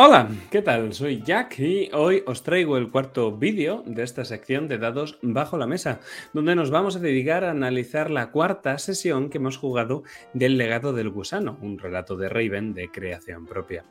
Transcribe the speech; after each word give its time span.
Hola, 0.00 0.30
¿qué 0.52 0.62
tal? 0.62 0.92
Soy 0.92 1.24
Jack 1.24 1.58
y 1.58 1.90
hoy 1.92 2.22
os 2.24 2.44
traigo 2.44 2.76
el 2.76 2.88
cuarto 2.88 3.36
vídeo 3.36 3.82
de 3.84 4.04
esta 4.04 4.24
sección 4.24 4.68
de 4.68 4.78
dados 4.78 5.18
bajo 5.22 5.58
la 5.58 5.66
mesa, 5.66 5.98
donde 6.32 6.54
nos 6.54 6.70
vamos 6.70 6.94
a 6.94 7.00
dedicar 7.00 7.42
a 7.42 7.50
analizar 7.50 8.08
la 8.08 8.30
cuarta 8.30 8.78
sesión 8.78 9.28
que 9.28 9.38
hemos 9.38 9.56
jugado 9.56 10.04
del 10.34 10.56
legado 10.56 10.92
del 10.92 11.10
gusano, 11.10 11.58
un 11.62 11.80
relato 11.80 12.16
de 12.16 12.28
Raven 12.28 12.74
de 12.74 12.92
creación 12.92 13.44
propia. 13.44 13.86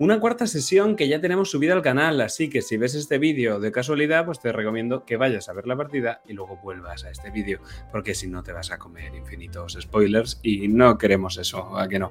Una 0.00 0.18
cuarta 0.18 0.48
sesión 0.48 0.96
que 0.96 1.06
ya 1.06 1.20
tenemos 1.20 1.52
subida 1.52 1.74
al 1.74 1.82
canal, 1.82 2.20
así 2.20 2.50
que 2.50 2.60
si 2.60 2.76
ves 2.76 2.96
este 2.96 3.18
vídeo 3.18 3.60
de 3.60 3.70
casualidad, 3.70 4.26
pues 4.26 4.40
te 4.40 4.50
recomiendo 4.50 5.04
que 5.04 5.16
vayas 5.16 5.48
a 5.48 5.52
ver 5.52 5.68
la 5.68 5.76
partida 5.76 6.20
y 6.26 6.32
luego 6.32 6.58
vuelvas 6.64 7.04
a 7.04 7.10
este 7.10 7.30
vídeo, 7.30 7.60
porque 7.92 8.16
si 8.16 8.26
no 8.26 8.42
te 8.42 8.52
vas 8.52 8.72
a 8.72 8.78
comer 8.78 9.14
infinitos 9.14 9.78
spoilers 9.80 10.40
y 10.42 10.66
no 10.66 10.98
queremos 10.98 11.38
eso, 11.38 11.78
¿a 11.78 11.86
que 11.86 12.00
no? 12.00 12.10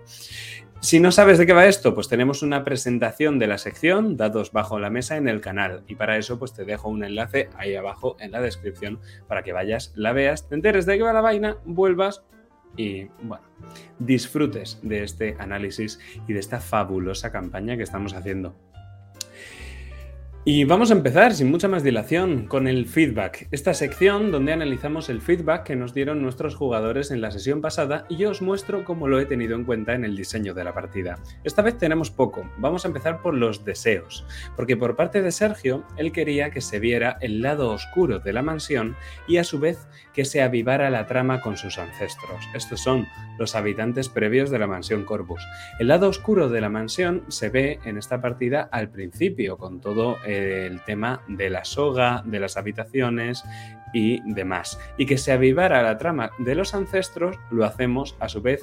Si 0.83 0.99
no 0.99 1.13
sabes 1.13 1.37
de 1.37 1.45
qué 1.45 1.53
va 1.53 1.65
esto, 1.65 1.95
pues 1.95 2.09
tenemos 2.09 2.41
una 2.41 2.65
presentación 2.65 3.32
de 3.39 3.47
la 3.47 3.57
sección 3.57 4.17
dados 4.17 4.51
bajo 4.51 4.79
la 4.79 4.89
mesa 4.89 5.17
en 5.17 5.27
el 5.27 5.41
canal 5.41 5.83
y 5.87 5.95
para 5.95 6.17
eso 6.17 6.39
pues 6.39 6.53
te 6.53 6.65
dejo 6.65 6.89
un 6.89 7.03
enlace 7.03 7.49
ahí 7.57 7.75
abajo 7.75 8.15
en 8.19 8.31
la 8.31 8.41
descripción 8.41 8.99
para 9.27 9.43
que 9.43 9.53
vayas, 9.53 9.91
la 9.95 10.13
veas, 10.13 10.47
te 10.47 10.55
enteres 10.55 10.85
de 10.85 10.97
qué 10.97 11.03
va 11.03 11.13
la 11.13 11.21
vaina, 11.21 11.57
vuelvas 11.65 12.23
y 12.75 13.05
bueno, 13.21 13.43
disfrutes 13.99 14.79
de 14.81 15.03
este 15.03 15.35
análisis 15.39 15.99
y 16.27 16.33
de 16.33 16.39
esta 16.39 16.59
fabulosa 16.59 17.31
campaña 17.31 17.77
que 17.77 17.83
estamos 17.83 18.13
haciendo. 18.13 18.55
Y 20.45 20.65
vamos 20.65 20.91
a 20.91 20.93
empezar 20.93 21.33
sin 21.33 21.49
mucha 21.49 21.69
más 21.69 21.83
dilación 21.83 22.47
con 22.47 22.67
el 22.67 22.85
feedback, 22.85 23.47
esta 23.51 23.73
sección 23.73 24.29
donde 24.29 24.51
analizamos 24.51 25.07
el 25.07 25.21
feedback 25.21 25.63
que 25.63 25.77
nos 25.77 25.93
dieron 25.93 26.21
nuestros 26.21 26.55
jugadores 26.55 27.11
en 27.11 27.21
la 27.21 27.31
sesión 27.31 27.61
pasada 27.61 28.05
y 28.09 28.17
yo 28.17 28.31
os 28.31 28.41
muestro 28.41 28.83
cómo 28.83 29.07
lo 29.07 29.21
he 29.21 29.25
tenido 29.25 29.55
en 29.55 29.63
cuenta 29.63 29.93
en 29.93 30.03
el 30.03 30.17
diseño 30.17 30.53
de 30.53 30.65
la 30.65 30.73
partida. 30.73 31.17
Esta 31.45 31.61
vez 31.61 31.77
tenemos 31.77 32.11
poco, 32.11 32.43
vamos 32.57 32.83
a 32.83 32.89
empezar 32.89 33.21
por 33.21 33.35
los 33.35 33.63
deseos, 33.63 34.25
porque 34.57 34.75
por 34.75 34.97
parte 34.97 35.21
de 35.21 35.31
Sergio, 35.31 35.85
él 35.95 36.11
quería 36.11 36.51
que 36.51 36.59
se 36.59 36.81
viera 36.81 37.17
el 37.21 37.41
lado 37.41 37.71
oscuro 37.71 38.19
de 38.19 38.33
la 38.33 38.41
mansión 38.41 38.97
y 39.29 39.37
a 39.37 39.45
su 39.45 39.61
vez 39.61 39.87
que 40.13 40.25
se 40.25 40.41
avivara 40.41 40.89
la 40.89 41.07
trama 41.07 41.39
con 41.39 41.55
sus 41.55 41.77
ancestros. 41.77 42.43
Estos 42.53 42.81
son 42.81 43.07
los 43.39 43.55
habitantes 43.55 44.09
previos 44.09 44.49
de 44.49 44.59
la 44.59 44.67
mansión 44.67 45.05
Corvus. 45.05 45.41
El 45.79 45.87
lado 45.87 46.09
oscuro 46.09 46.49
de 46.49 46.59
la 46.59 46.69
mansión 46.69 47.23
se 47.29 47.47
ve 47.49 47.79
en 47.85 47.97
esta 47.97 48.21
partida 48.21 48.67
al 48.71 48.89
principio, 48.89 49.57
con 49.57 49.79
todo 49.79 50.17
el 50.37 50.81
tema 50.81 51.21
de 51.27 51.49
la 51.49 51.65
soga, 51.65 52.23
de 52.25 52.39
las 52.39 52.57
habitaciones 52.57 53.43
y 53.93 54.21
demás. 54.33 54.79
Y 54.97 55.05
que 55.05 55.17
se 55.17 55.31
avivara 55.31 55.83
la 55.83 55.97
trama 55.97 56.31
de 56.39 56.55
los 56.55 56.73
ancestros, 56.73 57.37
lo 57.51 57.65
hacemos 57.65 58.15
a 58.19 58.29
su 58.29 58.41
vez 58.41 58.61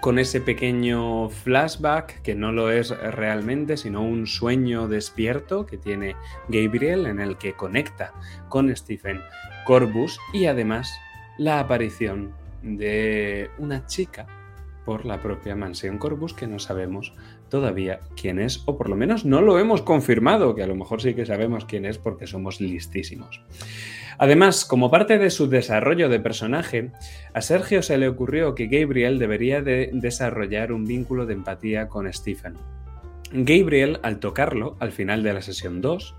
con 0.00 0.18
ese 0.18 0.40
pequeño 0.40 1.28
flashback 1.28 2.22
que 2.22 2.34
no 2.34 2.52
lo 2.52 2.70
es 2.70 2.90
realmente, 2.90 3.76
sino 3.76 4.02
un 4.02 4.26
sueño 4.26 4.88
despierto 4.88 5.66
que 5.66 5.76
tiene 5.76 6.16
Gabriel 6.48 7.06
en 7.06 7.20
el 7.20 7.36
que 7.36 7.52
conecta 7.52 8.12
con 8.48 8.74
Stephen 8.74 9.20
Corbus 9.66 10.18
y 10.32 10.46
además 10.46 10.90
la 11.36 11.60
aparición 11.60 12.32
de 12.62 13.50
una 13.58 13.86
chica 13.86 14.26
por 14.84 15.04
la 15.04 15.22
propia 15.22 15.54
mansión 15.54 15.98
Corbus 15.98 16.34
que 16.34 16.46
no 16.46 16.58
sabemos 16.58 17.14
todavía 17.50 18.00
quién 18.16 18.38
es, 18.38 18.62
o 18.64 18.78
por 18.78 18.88
lo 18.88 18.96
menos 18.96 19.26
no 19.26 19.42
lo 19.42 19.58
hemos 19.58 19.82
confirmado, 19.82 20.54
que 20.54 20.62
a 20.62 20.66
lo 20.66 20.74
mejor 20.74 21.02
sí 21.02 21.14
que 21.14 21.26
sabemos 21.26 21.66
quién 21.66 21.84
es 21.84 21.98
porque 21.98 22.26
somos 22.26 22.60
listísimos. 22.60 23.42
Además, 24.16 24.64
como 24.64 24.90
parte 24.90 25.18
de 25.18 25.30
su 25.30 25.48
desarrollo 25.48 26.08
de 26.08 26.20
personaje, 26.20 26.90
a 27.34 27.40
Sergio 27.40 27.82
se 27.82 27.98
le 27.98 28.08
ocurrió 28.08 28.54
que 28.54 28.66
Gabriel 28.66 29.18
debería 29.18 29.62
de 29.62 29.90
desarrollar 29.92 30.72
un 30.72 30.84
vínculo 30.84 31.26
de 31.26 31.34
empatía 31.34 31.88
con 31.88 32.10
Stephen. 32.12 32.54
Gabriel, 33.32 34.00
al 34.02 34.18
tocarlo, 34.18 34.76
al 34.80 34.92
final 34.92 35.22
de 35.22 35.32
la 35.32 35.42
sesión 35.42 35.80
2, 35.80 36.16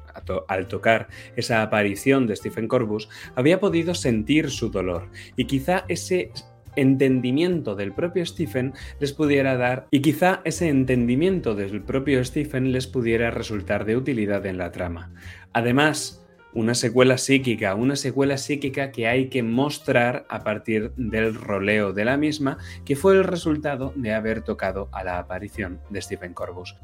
al 0.48 0.68
tocar 0.68 1.10
esa 1.36 1.62
aparición 1.62 2.26
de 2.26 2.36
Stephen 2.36 2.68
Corbus, 2.68 3.10
había 3.36 3.60
podido 3.60 3.94
sentir 3.94 4.50
su 4.50 4.70
dolor 4.70 5.10
y 5.36 5.46
quizá 5.46 5.86
ese 5.88 6.32
entendimiento 6.76 7.76
del 7.76 7.94
propio 7.94 8.26
Stephen 8.26 8.74
les 9.00 9.14
pudiera 9.14 9.58
dar 9.58 9.88
y 9.92 10.02
quizá 10.02 10.42
ese 10.46 10.70
entendimiento 10.70 11.56
del 11.56 11.82
propio 11.82 12.24
Stephen 12.24 12.72
les 12.72 12.88
pudiera 12.88 13.32
resultar 13.32 13.86
de 13.86 13.98
utilidad 13.98 14.46
en 14.46 14.58
la 14.58 14.72
trama. 14.72 15.14
Además, 15.54 16.22
una 16.54 16.76
secuela 16.76 17.18
psíquica, 17.18 17.76
una 17.76 17.96
secuela 17.96 18.38
psíquica 18.38 18.92
que 18.92 19.08
hay 19.08 19.30
que 19.30 19.44
mostrar 19.44 20.26
a 20.30 20.44
partir 20.44 20.92
del 20.96 21.34
roleo 21.34 21.94
de 21.94 22.06
la 22.06 22.18
misma, 22.18 22.58
que 22.86 22.96
fue 22.96 23.14
el 23.14 23.24
resultado 23.24 23.94
de 23.96 24.14
haber 24.14 24.42
tocado 24.42 24.90
a 24.92 25.04
la 25.04 25.18
aparición 25.18 25.80
de 25.90 26.02
Stephen 26.02 26.34
Corbus. 26.34 26.76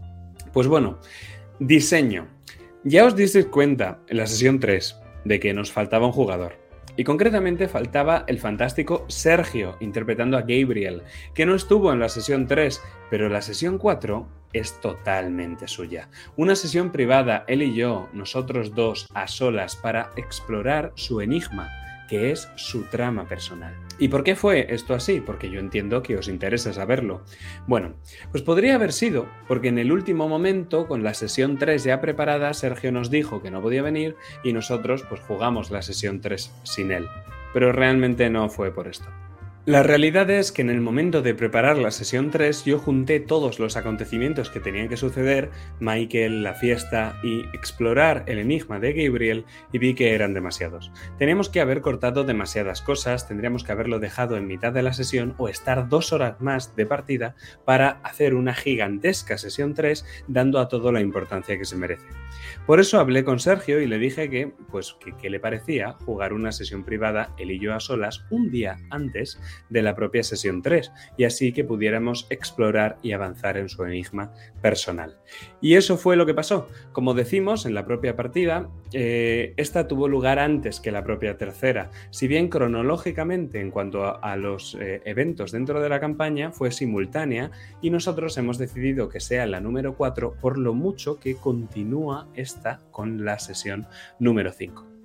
Pues 0.54 0.68
bueno, 0.68 1.00
diseño. 1.60 2.28
Ya 2.84 3.06
os 3.06 3.16
disteis 3.16 3.48
cuenta 3.48 4.00
en 4.08 4.18
la 4.18 4.28
sesión 4.28 4.60
3 4.60 4.96
de 5.26 5.40
que 5.40 5.54
nos 5.54 5.72
faltaba 5.72 6.06
un 6.06 6.14
jugador. 6.14 6.67
Y 6.98 7.04
concretamente 7.04 7.68
faltaba 7.68 8.26
el 8.28 8.40
fantástico 8.40 9.06
Sergio 9.08 9.78
interpretando 9.80 10.36
a 10.36 10.42
Gabriel, 10.42 11.04
que 11.36 11.46
no 11.46 11.56
estuvo 11.56 11.94
en 11.94 12.00
la 12.00 12.10
sesión 12.10 12.48
3, 12.48 12.82
pero 13.12 13.30
la 13.30 13.44
sesión 13.44 13.78
4 13.78 14.28
es 14.52 14.82
totalmente 14.82 15.68
suya. 15.68 16.10
Una 16.36 16.56
sesión 16.56 16.92
privada, 16.92 17.46
él 17.48 17.62
y 17.62 17.76
yo, 17.76 18.10
nosotros 18.14 18.74
dos, 18.74 19.08
a 19.14 19.28
solas, 19.28 19.76
para 19.76 20.10
explorar 20.16 20.92
su 20.96 21.22
enigma 21.22 21.70
que 22.08 22.32
es 22.32 22.50
su 22.56 22.84
trama 22.84 23.28
personal. 23.28 23.76
¿Y 24.00 24.08
por 24.10 24.24
qué 24.24 24.36
fue 24.36 24.74
esto 24.74 24.94
así? 24.94 25.22
Porque 25.22 25.50
yo 25.50 25.60
entiendo 25.60 26.04
que 26.04 26.18
os 26.18 26.28
interesa 26.28 26.74
saberlo. 26.74 27.24
Bueno, 27.66 27.96
pues 28.32 28.44
podría 28.44 28.76
haber 28.76 28.94
sido 28.94 29.28
porque 29.48 29.70
en 29.70 29.80
el 29.80 29.92
último 29.92 30.28
momento, 30.28 30.88
con 30.88 31.04
la 31.04 31.14
sesión 31.14 31.58
3 31.58 31.84
ya 31.84 32.02
preparada, 32.02 32.54
Sergio 32.54 32.92
nos 32.92 33.10
dijo 33.10 33.42
que 33.42 33.52
no 33.52 33.62
podía 33.62 33.82
venir 33.82 34.16
y 34.44 34.54
nosotros 34.54 35.04
pues 35.10 35.22
jugamos 35.22 35.72
la 35.72 35.82
sesión 35.82 36.22
3 36.22 36.52
sin 36.64 36.92
él. 36.92 37.08
Pero 37.54 37.72
realmente 37.72 38.30
no 38.30 38.50
fue 38.50 38.72
por 38.72 38.88
esto. 38.88 39.08
La 39.68 39.84
realidad 39.84 40.30
es 40.30 40.54
que 40.54 40.62
en 40.62 40.70
el 40.70 40.80
momento 40.80 41.22
de 41.22 41.36
preparar 41.36 41.78
la 41.78 41.92
sesión 41.92 42.32
3 42.32 42.64
yo 42.64 42.80
junté 42.80 43.20
todos 43.20 43.60
los 43.60 43.76
acontecimientos 43.76 44.50
que 44.50 44.62
tenían 44.62 44.88
que 44.88 44.96
suceder, 44.96 45.52
Michael, 45.82 46.42
la 46.42 46.54
fiesta 46.54 47.20
y 47.22 47.42
explorar 47.54 48.24
el 48.28 48.40
enigma 48.40 48.80
de 48.80 48.94
Gabriel 48.94 49.44
y 49.74 49.78
vi 49.80 49.94
que 49.94 50.16
eran 50.16 50.34
demasiados. 50.34 50.90
Teníamos 51.20 51.50
que 51.50 51.60
haber 51.60 51.82
cortado 51.82 52.24
demasiadas 52.24 52.82
cosas, 52.82 53.28
tendríamos 53.28 53.66
que 53.66 53.74
haberlo 53.74 54.00
dejado 54.00 54.38
en 54.38 54.48
mitad 54.48 54.72
de 54.72 54.84
la 54.84 54.94
sesión 54.94 55.36
o 55.38 55.50
estar 55.50 55.90
dos 55.90 56.14
horas 56.14 56.40
más 56.40 56.74
de 56.78 56.86
partida 56.86 57.36
para 57.66 58.00
hacer 58.04 58.36
una 58.36 58.54
gigantesca 58.54 59.38
sesión 59.38 59.74
3 59.74 60.06
dando 60.30 60.60
a 60.60 60.70
todo 60.70 60.94
la 60.94 61.02
importancia 61.02 61.58
que 61.58 61.66
se 61.66 61.76
merece. 61.76 62.08
Por 62.66 62.80
eso 62.80 63.02
hablé 63.02 63.26
con 63.26 63.42
Sergio 63.42 63.82
y 63.82 63.88
le 63.88 64.00
dije 64.00 64.30
que, 64.30 64.54
pues, 64.72 64.96
que 65.04 65.12
qué 65.18 65.30
le 65.30 65.42
parecía 65.42 65.92
jugar 66.06 66.32
una 66.32 66.54
sesión 66.54 66.86
privada 66.86 67.34
él 67.38 67.52
y 67.52 67.60
yo 67.60 67.74
a 67.74 67.82
solas 67.82 68.24
un 68.30 68.50
día 68.50 68.78
antes 68.92 69.38
de 69.70 69.82
la 69.82 69.96
propia 69.96 70.24
sesión 70.24 70.62
3 70.62 70.92
y 71.18 71.24
así 71.24 71.52
que 71.52 71.64
pudiéramos 71.64 72.28
explorar 72.30 72.98
y 73.02 73.12
avanzar 73.12 73.58
en 73.58 73.70
su 73.70 73.84
enigma 73.84 74.34
personal. 74.62 75.18
Y 75.62 75.76
eso 75.76 75.98
fue 75.98 76.16
lo 76.16 76.26
que 76.26 76.34
pasó. 76.34 76.68
Como 76.92 77.14
decimos 77.14 77.66
en 77.66 77.74
la 77.74 77.86
propia 77.86 78.16
partida, 78.16 78.70
eh, 78.94 79.54
esta 79.58 79.88
tuvo 79.88 80.08
lugar 80.08 80.40
antes 80.40 80.80
que 80.80 80.92
la 80.92 81.04
propia 81.04 81.38
tercera, 81.38 81.90
si 82.10 82.28
bien 82.28 82.50
cronológicamente 82.50 83.60
en 83.60 83.72
cuanto 83.72 84.24
a, 84.24 84.36
los 84.38 84.76
eh, 84.80 85.02
eventos 85.06 85.52
dentro 85.52 85.82
de 85.82 85.90
la 85.90 86.00
campaña 86.00 86.52
fue 86.52 86.72
simultánea 86.72 87.52
y 87.82 87.90
nosotros 87.90 88.38
hemos 88.38 88.58
decidido 88.58 89.10
que 89.10 89.20
sea 89.20 89.46
la 89.46 89.60
número 89.60 89.96
4 89.96 90.36
por 90.40 90.58
lo 90.58 90.74
mucho 90.74 91.20
que 91.20 91.36
continúa 91.36 92.28
esta 92.36 92.80
con 92.92 93.26
la 93.26 93.40
sesión 93.40 93.88
número 94.20 94.52
5. 94.52 94.97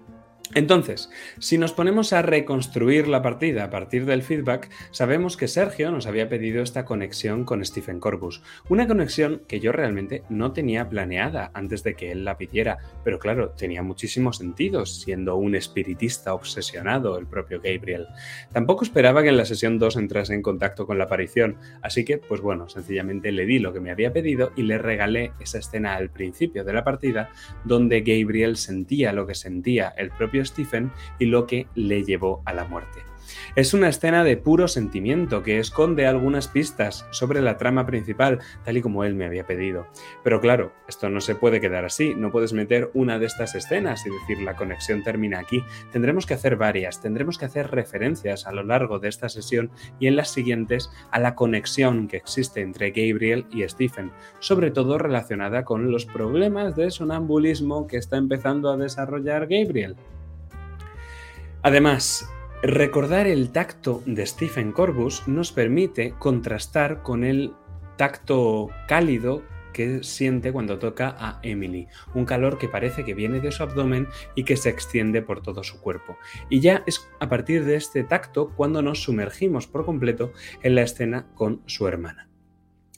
Entonces, 0.54 1.08
si 1.38 1.56
nos 1.56 1.72
ponemos 1.72 2.12
a 2.12 2.20
reconstruir 2.20 3.08
la 3.08 3.22
partida 3.22 3.64
a 3.64 3.70
partir 3.70 4.04
del 4.04 4.22
feedback, 4.22 4.68
sabemos 4.90 5.38
que 5.38 5.48
Sergio 5.48 5.90
nos 5.90 6.06
había 6.06 6.28
pedido 6.28 6.62
esta 6.62 6.84
conexión 6.84 7.44
con 7.44 7.64
Stephen 7.64 8.00
Corbus, 8.00 8.42
una 8.68 8.86
conexión 8.86 9.42
que 9.48 9.60
yo 9.60 9.72
realmente 9.72 10.24
no 10.28 10.52
tenía 10.52 10.90
planeada 10.90 11.50
antes 11.54 11.82
de 11.84 11.94
que 11.94 12.12
él 12.12 12.26
la 12.26 12.36
pidiera, 12.36 12.78
pero 13.02 13.18
claro, 13.18 13.50
tenía 13.50 13.82
muchísimo 13.82 14.34
sentido 14.34 14.84
siendo 14.84 15.36
un 15.36 15.54
espiritista 15.54 16.34
obsesionado 16.34 17.16
el 17.16 17.26
propio 17.26 17.60
Gabriel. 17.62 18.08
Tampoco 18.52 18.84
esperaba 18.84 19.22
que 19.22 19.30
en 19.30 19.38
la 19.38 19.46
sesión 19.46 19.78
2 19.78 19.96
entrase 19.96 20.34
en 20.34 20.42
contacto 20.42 20.86
con 20.86 20.98
la 20.98 21.04
aparición, 21.04 21.56
así 21.80 22.04
que, 22.04 22.18
pues 22.18 22.42
bueno, 22.42 22.68
sencillamente 22.68 23.32
le 23.32 23.46
di 23.46 23.58
lo 23.58 23.72
que 23.72 23.80
me 23.80 23.90
había 23.90 24.12
pedido 24.12 24.52
y 24.54 24.64
le 24.64 24.76
regalé 24.76 25.32
esa 25.40 25.58
escena 25.58 25.94
al 25.94 26.10
principio 26.10 26.62
de 26.62 26.74
la 26.74 26.84
partida 26.84 27.30
donde 27.64 28.00
Gabriel 28.00 28.56
sentía 28.56 29.14
lo 29.14 29.26
que 29.26 29.34
sentía 29.34 29.94
el 29.96 30.10
propio 30.10 30.41
Stephen 30.46 30.92
y 31.18 31.26
lo 31.26 31.46
que 31.46 31.66
le 31.74 32.04
llevó 32.04 32.42
a 32.44 32.52
la 32.52 32.64
muerte. 32.64 33.12
Es 33.54 33.74
una 33.74 33.88
escena 33.88 34.24
de 34.24 34.36
puro 34.36 34.68
sentimiento 34.68 35.42
que 35.42 35.58
esconde 35.58 36.06
algunas 36.06 36.48
pistas 36.48 37.06
sobre 37.10 37.40
la 37.40 37.56
trama 37.56 37.86
principal, 37.86 38.40
tal 38.64 38.76
y 38.76 38.82
como 38.82 39.04
él 39.04 39.14
me 39.14 39.26
había 39.26 39.46
pedido. 39.46 39.86
Pero 40.24 40.40
claro, 40.40 40.72
esto 40.88 41.08
no 41.08 41.20
se 41.20 41.34
puede 41.34 41.60
quedar 41.60 41.84
así, 41.84 42.14
no 42.14 42.30
puedes 42.30 42.52
meter 42.52 42.90
una 42.94 43.18
de 43.18 43.26
estas 43.26 43.54
escenas 43.54 44.06
y 44.06 44.10
decir 44.10 44.42
la 44.42 44.56
conexión 44.56 45.02
termina 45.02 45.38
aquí. 45.38 45.62
Tendremos 45.90 46.26
que 46.26 46.34
hacer 46.34 46.56
varias, 46.56 47.00
tendremos 47.00 47.38
que 47.38 47.46
hacer 47.46 47.70
referencias 47.70 48.46
a 48.46 48.52
lo 48.52 48.62
largo 48.62 48.98
de 48.98 49.08
esta 49.08 49.28
sesión 49.28 49.70
y 49.98 50.06
en 50.06 50.16
las 50.16 50.30
siguientes 50.30 50.90
a 51.10 51.20
la 51.20 51.34
conexión 51.34 52.08
que 52.08 52.16
existe 52.16 52.60
entre 52.60 52.90
Gabriel 52.90 53.46
y 53.50 53.66
Stephen, 53.68 54.12
sobre 54.38 54.70
todo 54.70 54.98
relacionada 54.98 55.64
con 55.64 55.90
los 55.90 56.06
problemas 56.06 56.76
de 56.76 56.90
sonambulismo 56.90 57.86
que 57.86 57.96
está 57.96 58.16
empezando 58.16 58.70
a 58.70 58.76
desarrollar 58.76 59.46
Gabriel. 59.46 59.96
Además, 61.62 62.28
recordar 62.62 63.28
el 63.28 63.50
tacto 63.52 64.02
de 64.04 64.26
Stephen 64.26 64.72
Corbus 64.72 65.28
nos 65.28 65.52
permite 65.52 66.12
contrastar 66.18 67.02
con 67.02 67.22
el 67.22 67.52
tacto 67.96 68.68
cálido 68.88 69.44
que 69.72 70.02
siente 70.02 70.52
cuando 70.52 70.80
toca 70.80 71.14
a 71.18 71.38
Emily, 71.42 71.86
un 72.14 72.24
calor 72.24 72.58
que 72.58 72.68
parece 72.68 73.04
que 73.04 73.14
viene 73.14 73.38
de 73.38 73.52
su 73.52 73.62
abdomen 73.62 74.08
y 74.34 74.42
que 74.42 74.56
se 74.56 74.70
extiende 74.70 75.22
por 75.22 75.40
todo 75.40 75.62
su 75.62 75.80
cuerpo. 75.80 76.18
Y 76.50 76.58
ya 76.58 76.82
es 76.86 77.08
a 77.20 77.28
partir 77.28 77.64
de 77.64 77.76
este 77.76 78.02
tacto 78.02 78.52
cuando 78.56 78.82
nos 78.82 79.02
sumergimos 79.04 79.68
por 79.68 79.84
completo 79.84 80.32
en 80.62 80.74
la 80.74 80.82
escena 80.82 81.28
con 81.34 81.62
su 81.66 81.86
hermana. 81.86 82.31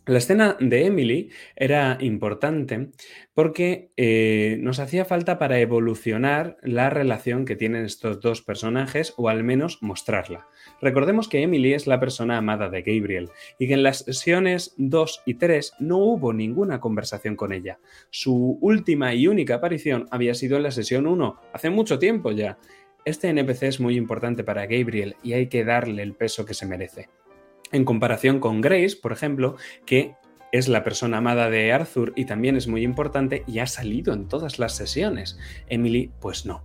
La 0.06 0.18
escena 0.18 0.58
de 0.60 0.84
Emily 0.84 1.30
era 1.56 1.96
importante 1.98 2.90
porque 3.32 3.90
eh, 3.96 4.58
nos 4.60 4.78
hacía 4.78 5.06
falta 5.06 5.38
para 5.38 5.60
evolucionar 5.60 6.58
la 6.62 6.90
relación 6.90 7.46
que 7.46 7.56
tienen 7.56 7.86
estos 7.86 8.20
dos 8.20 8.42
personajes 8.42 9.14
o 9.16 9.30
al 9.30 9.44
menos 9.44 9.82
mostrarla. 9.82 10.46
Recordemos 10.82 11.26
que 11.26 11.40
Emily 11.40 11.72
es 11.72 11.86
la 11.86 12.00
persona 12.00 12.36
amada 12.36 12.68
de 12.68 12.82
Gabriel 12.82 13.30
y 13.58 13.66
que 13.66 13.74
en 13.74 13.82
las 13.82 14.00
sesiones 14.00 14.74
2 14.76 15.22
y 15.24 15.34
3 15.34 15.72
no 15.78 15.96
hubo 15.96 16.34
ninguna 16.34 16.80
conversación 16.80 17.34
con 17.34 17.54
ella. 17.54 17.78
Su 18.10 18.58
última 18.60 19.14
y 19.14 19.26
única 19.26 19.54
aparición 19.54 20.06
había 20.10 20.34
sido 20.34 20.58
en 20.58 20.64
la 20.64 20.70
sesión 20.70 21.06
1, 21.06 21.40
hace 21.54 21.70
mucho 21.70 21.98
tiempo 21.98 22.30
ya. 22.30 22.58
Este 23.06 23.30
NPC 23.30 23.62
es 23.62 23.80
muy 23.80 23.96
importante 23.96 24.44
para 24.44 24.66
Gabriel 24.66 25.16
y 25.22 25.32
hay 25.32 25.48
que 25.48 25.64
darle 25.64 26.02
el 26.02 26.12
peso 26.12 26.44
que 26.44 26.52
se 26.52 26.66
merece 26.66 27.08
en 27.74 27.84
comparación 27.84 28.40
con 28.40 28.60
Grace, 28.60 28.96
por 29.00 29.12
ejemplo, 29.12 29.56
que 29.84 30.14
es 30.52 30.68
la 30.68 30.84
persona 30.84 31.18
amada 31.18 31.50
de 31.50 31.72
Arthur 31.72 32.12
y 32.14 32.26
también 32.26 32.56
es 32.56 32.68
muy 32.68 32.84
importante 32.84 33.42
y 33.48 33.58
ha 33.58 33.66
salido 33.66 34.14
en 34.14 34.28
todas 34.28 34.60
las 34.60 34.76
sesiones. 34.76 35.36
Emily, 35.68 36.12
pues 36.20 36.46
no. 36.46 36.62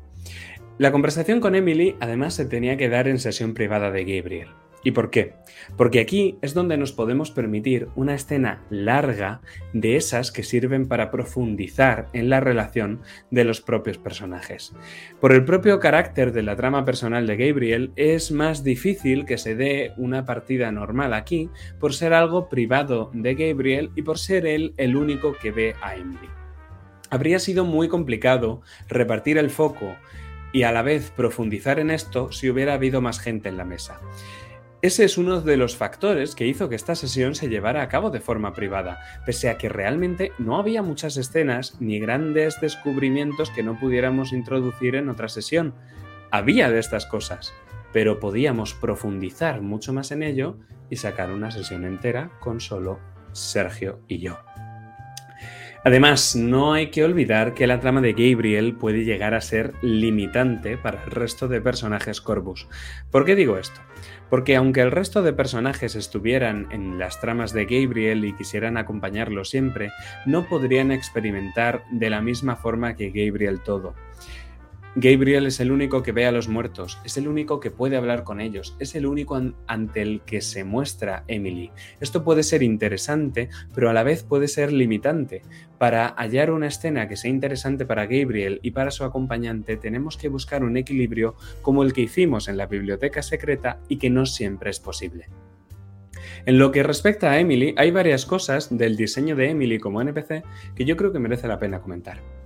La 0.78 0.92
conversación 0.92 1.40
con 1.40 1.56
Emily 1.56 1.96
además 2.00 2.36
se 2.36 2.46
tenía 2.46 2.78
que 2.78 2.88
dar 2.88 3.08
en 3.08 3.20
sesión 3.20 3.56
privada 3.56 3.90
de 3.90 4.06
Gabriel. 4.06 4.50
¿Y 4.84 4.92
por 4.92 5.10
qué? 5.10 5.34
Porque 5.78 6.00
aquí 6.00 6.38
es 6.42 6.54
donde 6.54 6.78
nos 6.78 6.94
podemos 6.94 7.32
permitir 7.32 7.90
una 7.96 8.16
escena 8.16 8.64
larga 8.70 9.42
de 9.74 9.98
esas 9.98 10.32
que 10.32 10.44
sirven 10.44 10.88
para 10.88 11.12
profundizar 11.12 12.08
en 12.14 12.30
la 12.30 12.40
relación 12.40 13.02
de 13.30 13.44
los 13.44 13.62
propios 13.62 13.98
personajes. 13.98 14.74
Por 15.20 15.34
el 15.34 15.44
propio 15.44 15.80
carácter 15.80 16.32
de 16.32 16.44
la 16.44 16.56
trama 16.56 16.86
personal 16.86 17.28
de 17.28 17.36
Gabriel, 17.36 17.92
es 17.98 18.32
más 18.32 18.64
difícil 18.64 19.26
que 19.26 19.38
se 19.38 19.56
dé 19.56 19.92
una 19.98 20.26
partida 20.26 20.72
normal 20.72 21.14
aquí 21.14 21.50
por 21.80 21.94
ser 21.94 22.14
algo 22.14 22.48
privado 22.48 23.12
de 23.14 23.36
Gabriel 23.36 23.92
y 23.96 24.04
por 24.04 24.18
ser 24.18 24.46
él 24.46 24.74
el 24.78 24.96
único 24.96 25.34
que 25.34 25.52
ve 25.52 25.76
a 25.82 25.96
Emily. 25.96 26.30
Habría 27.10 27.40
sido 27.40 27.66
muy 27.66 27.88
complicado 27.88 28.62
repartir 28.88 29.38
el 29.38 29.50
foco 29.50 29.96
y 30.52 30.64
a 30.64 30.72
la 30.72 30.82
vez 30.82 31.12
profundizar 31.12 31.80
en 31.80 31.92
esto 31.92 32.32
si 32.32 32.50
hubiera 32.50 32.74
habido 32.74 33.02
más 33.02 33.20
gente 33.20 33.50
en 33.50 33.58
la 33.58 33.66
mesa. 33.66 34.00
Ese 34.82 35.04
es 35.04 35.18
uno 35.18 35.42
de 35.42 35.58
los 35.58 35.76
factores 35.76 36.36
que 36.36 36.48
hizo 36.48 36.70
que 36.70 36.76
esta 36.76 36.96
sesión 36.96 37.36
se 37.36 37.50
llevara 37.50 37.82
a 37.82 37.90
cabo 37.90 38.12
de 38.12 38.22
forma 38.22 38.54
privada, 38.54 39.02
pese 39.26 39.50
a 39.50 39.58
que 39.58 39.68
realmente 39.68 40.32
no 40.38 40.58
había 40.58 40.82
muchas 40.82 41.18
escenas 41.18 41.76
ni 41.82 42.00
grandes 42.00 42.62
descubrimientos 42.62 43.50
que 43.50 43.62
no 43.62 43.78
pudiéramos 43.78 44.32
introducir 44.32 44.96
en 44.96 45.10
otra 45.10 45.28
sesión. 45.28 45.74
Había 46.32 46.70
de 46.70 46.80
estas 46.80 47.06
cosas, 47.06 47.54
pero 47.92 48.22
podíamos 48.22 48.74
profundizar 48.74 49.62
mucho 49.62 49.92
más 49.92 50.12
en 50.12 50.24
ello 50.24 50.56
y 50.90 50.96
sacar 50.96 51.30
una 51.32 51.52
sesión 51.52 51.84
entera 51.84 52.32
con 52.40 52.62
solo 52.62 53.02
Sergio 53.34 54.00
y 54.08 54.20
yo. 54.20 54.40
Además, 55.84 56.36
no 56.36 56.74
hay 56.74 56.88
que 56.88 57.06
olvidar 57.06 57.54
que 57.54 57.66
la 57.66 57.80
trama 57.80 58.02
de 58.02 58.12
Gabriel 58.12 58.76
puede 58.76 59.06
llegar 59.06 59.34
a 59.34 59.42
ser 59.42 59.74
limitante 59.82 60.78
para 60.78 61.04
el 61.04 61.12
resto 61.12 61.48
de 61.48 61.62
personajes 61.62 62.20
Corvus. 62.20 62.68
¿Por 63.12 63.24
qué 63.24 63.36
digo 63.36 63.58
esto? 63.58 63.80
Porque 64.30 64.56
aunque 64.56 64.82
el 64.82 64.92
resto 64.92 65.24
de 65.24 65.34
personajes 65.34 65.96
estuvieran 65.96 66.68
en 66.72 67.00
las 67.00 67.20
tramas 67.20 67.54
de 67.54 67.66
Gabriel 67.66 68.26
y 68.26 68.36
quisieran 68.36 68.78
acompañarlo 68.78 69.44
siempre, 69.44 69.92
no 70.26 70.48
podrían 70.48 70.92
experimentar 70.92 71.84
de 71.92 72.10
la 72.10 72.22
misma 72.22 72.56
forma 72.56 72.96
que 72.96 73.10
Gabriel 73.10 73.60
todo. 73.62 73.96
Gabriel 74.96 75.46
es 75.46 75.60
el 75.60 75.72
único 75.72 76.02
que 76.02 76.12
ve 76.12 76.26
a 76.26 76.32
los 76.32 76.48
muertos, 76.48 77.00
es 77.06 77.16
el 77.18 77.28
único 77.28 77.60
que 77.60 77.70
puede 77.70 77.96
hablar 77.96 78.24
con 78.24 78.42
ellos, 78.42 78.76
es 78.80 78.96
el 78.96 79.06
único 79.06 79.40
ante 79.68 80.02
el 80.02 80.22
que 80.22 80.42
se 80.42 80.64
muestra 80.64 81.24
Emily. 81.28 81.70
Esto 82.00 82.24
puede 82.24 82.42
ser 82.42 82.64
interesante, 82.64 83.50
pero 83.76 83.92
a 83.92 83.94
la 83.94 84.02
vez 84.02 84.24
puede 84.24 84.48
ser 84.48 84.74
limitante. 84.74 85.44
Para 85.78 86.08
hallar 86.18 86.50
una 86.50 86.68
escena 86.68 87.08
que 87.08 87.18
sea 87.18 87.30
interesante 87.30 87.86
para 87.86 88.08
Gabriel 88.08 88.60
y 88.64 88.72
para 88.72 88.90
su 88.90 89.04
acompañante, 89.04 89.78
tenemos 89.78 90.18
que 90.18 90.28
buscar 90.28 90.64
un 90.64 90.76
equilibrio 90.76 91.36
como 91.62 91.84
el 91.84 91.94
que 91.94 92.02
hicimos 92.02 92.48
en 92.48 92.58
la 92.58 92.66
biblioteca 92.66 93.22
secreta 93.22 93.80
y 93.90 93.98
que 93.98 94.10
no 94.10 94.26
siempre 94.26 94.72
es 94.72 94.80
posible. 94.80 95.28
En 96.48 96.58
lo 96.58 96.72
que 96.72 96.82
respecta 96.82 97.32
a 97.32 97.40
Emily, 97.40 97.76
hay 97.78 97.92
varias 97.92 98.26
cosas 98.26 98.76
del 98.76 98.98
diseño 98.98 99.36
de 99.36 99.52
Emily 99.52 99.78
como 99.78 100.02
NPC 100.02 100.44
que 100.74 100.86
yo 100.86 100.98
creo 100.98 101.14
que 101.14 101.20
merece 101.20 101.48
la 101.48 101.60
pena 101.60 101.80
comentar. 101.80 102.39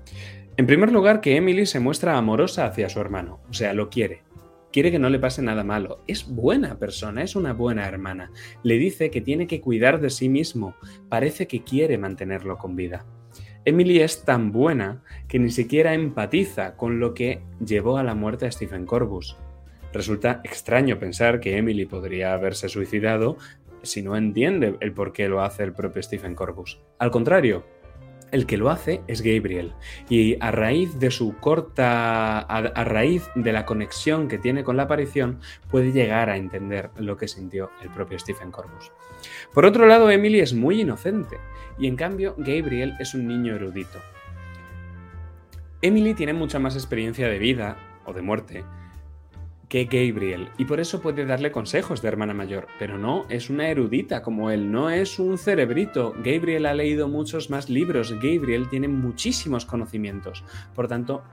En 0.55 0.67
primer 0.67 0.91
lugar, 0.91 1.19
que 1.19 1.35
Emily 1.35 1.65
se 1.65 1.79
muestra 1.79 2.15
amorosa 2.15 2.67
hacia 2.67 2.87
su 2.87 2.99
hermano, 2.99 3.39
o 3.49 3.53
sea, 3.53 3.73
lo 3.73 3.89
quiere. 3.89 4.21
Quiere 4.71 4.91
que 4.91 4.99
no 4.99 5.09
le 5.09 5.17
pase 5.17 5.41
nada 5.41 5.63
malo. 5.63 6.03
Es 6.05 6.27
buena 6.27 6.77
persona, 6.77 7.23
es 7.23 7.35
una 7.35 7.53
buena 7.53 7.87
hermana. 7.87 8.31
Le 8.61 8.77
dice 8.77 9.09
que 9.09 9.21
tiene 9.21 9.47
que 9.47 9.61
cuidar 9.61 9.99
de 9.99 10.11
sí 10.11 10.29
mismo. 10.29 10.75
Parece 11.09 11.47
que 11.47 11.63
quiere 11.63 11.97
mantenerlo 11.97 12.57
con 12.57 12.75
vida. 12.75 13.03
Emily 13.65 13.99
es 13.99 14.25
tan 14.25 14.51
buena 14.51 15.03
que 15.27 15.39
ni 15.39 15.49
siquiera 15.49 15.95
empatiza 15.95 16.75
con 16.75 16.99
lo 16.99 17.15
que 17.15 17.41
llevó 17.65 17.97
a 17.97 18.03
la 18.03 18.13
muerte 18.13 18.45
a 18.45 18.51
Stephen 18.51 18.85
Corbus. 18.85 19.37
Resulta 19.91 20.41
extraño 20.43 20.99
pensar 20.99 21.39
que 21.39 21.57
Emily 21.57 21.85
podría 21.85 22.33
haberse 22.33 22.69
suicidado 22.69 23.37
si 23.81 24.03
no 24.03 24.15
entiende 24.15 24.75
el 24.81 24.93
por 24.93 25.13
qué 25.13 25.29
lo 25.29 25.41
hace 25.41 25.63
el 25.63 25.73
propio 25.73 26.03
Stephen 26.03 26.35
Corbus. 26.35 26.79
Al 26.99 27.11
contrario, 27.11 27.63
el 28.33 28.47
que 28.47 28.57
lo 28.57 28.69
hace 28.71 29.01
es 29.07 29.21
Gabriel. 29.21 29.73
Y 30.09 30.37
a 30.41 30.51
raíz 30.51 30.99
de 30.99 31.11
su 31.11 31.37
corta, 31.37 32.39
a, 32.39 32.83
raíz 32.83 33.29
de 33.35 33.53
la 33.53 33.65
conexión 33.65 34.27
que 34.27 34.39
tiene 34.39 34.63
con 34.63 34.75
la 34.75 34.83
aparición, 34.83 35.39
puede 35.69 35.91
llegar 35.91 36.29
a 36.29 36.35
entender 36.35 36.89
lo 36.97 37.15
que 37.15 37.27
sintió 37.27 37.69
el 37.81 37.89
propio 37.91 38.17
Stephen 38.17 38.51
Corbus. 38.51 38.91
Por 39.53 39.65
otro 39.65 39.85
lado, 39.85 40.09
Emily 40.09 40.39
es 40.39 40.53
muy 40.53 40.81
inocente 40.81 41.37
y 41.77 41.87
en 41.87 41.95
cambio 41.95 42.33
Gabriel 42.37 42.95
es 42.99 43.13
un 43.13 43.27
niño 43.27 43.55
erudito. 43.55 44.01
Emily 45.83 46.15
tiene 46.15 46.33
mucha 46.33 46.57
más 46.57 46.75
experiencia 46.75 47.27
de 47.27 47.37
vida 47.37 47.77
o 48.05 48.13
de 48.13 48.21
muerte 48.23 48.63
que 49.69 49.85
Gabriel 49.85 50.49
y 50.57 50.65
por 50.65 50.79
eso 50.79 51.01
puede 51.01 51.25
darle 51.25 51.51
consejos 51.51 52.01
de 52.01 52.07
hermana 52.07 52.33
mayor, 52.33 52.67
pero 52.79 52.97
no 52.97 53.25
es 53.29 53.49
una 53.49 53.69
erudita 53.69 54.21
como 54.21 54.51
él, 54.51 54.71
no 54.71 54.89
es 54.89 55.19
un 55.19 55.37
cerebrito. 55.37 56.13
Gabriel 56.23 56.65
ha 56.65 56.73
leído 56.73 57.07
muchos 57.07 57.49
más 57.49 57.69
libros, 57.69 58.13
Gabriel 58.21 58.69
tiene 58.69 58.87
muchísimos 58.87 59.65
conocimientos, 59.65 60.43
por 60.75 60.87
tanto, 60.87 61.23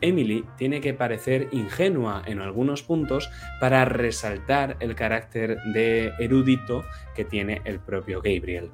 Emily 0.00 0.46
tiene 0.56 0.80
que 0.80 0.94
parecer 0.94 1.48
ingenua 1.52 2.22
en 2.26 2.40
algunos 2.40 2.82
puntos 2.82 3.30
para 3.60 3.84
resaltar 3.84 4.76
el 4.80 4.94
carácter 4.94 5.58
de 5.74 6.12
erudito 6.18 6.84
que 7.14 7.24
tiene 7.24 7.60
el 7.64 7.80
propio 7.80 8.22
Gabriel. 8.22 8.70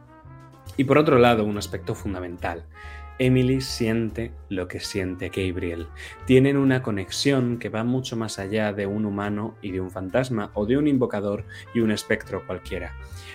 Y 0.76 0.84
por 0.84 0.98
otro 0.98 1.18
lado, 1.18 1.44
un 1.44 1.58
aspecto 1.58 1.94
fundamental. 1.94 2.64
Emily 3.18 3.60
siente 3.60 4.32
lo 4.48 4.68
que 4.68 4.80
siente 4.80 5.30
Gabriel. 5.30 5.86
Tienen 6.26 6.56
una 6.56 6.82
conexión 6.82 7.58
que 7.58 7.68
va 7.68 7.82
mucho 7.82 8.16
más 8.16 8.38
allá 8.38 8.72
de 8.72 8.86
un 8.86 9.06
humano 9.06 9.56
y 9.62 9.70
de 9.70 9.80
un 9.80 9.90
fantasma 9.90 10.50
o 10.54 10.66
de 10.66 10.76
un 10.76 10.86
invocador 10.86 11.44
y 11.74 11.80
un 11.80 11.90
espectro 11.90 12.46
cualquiera. 12.46 12.94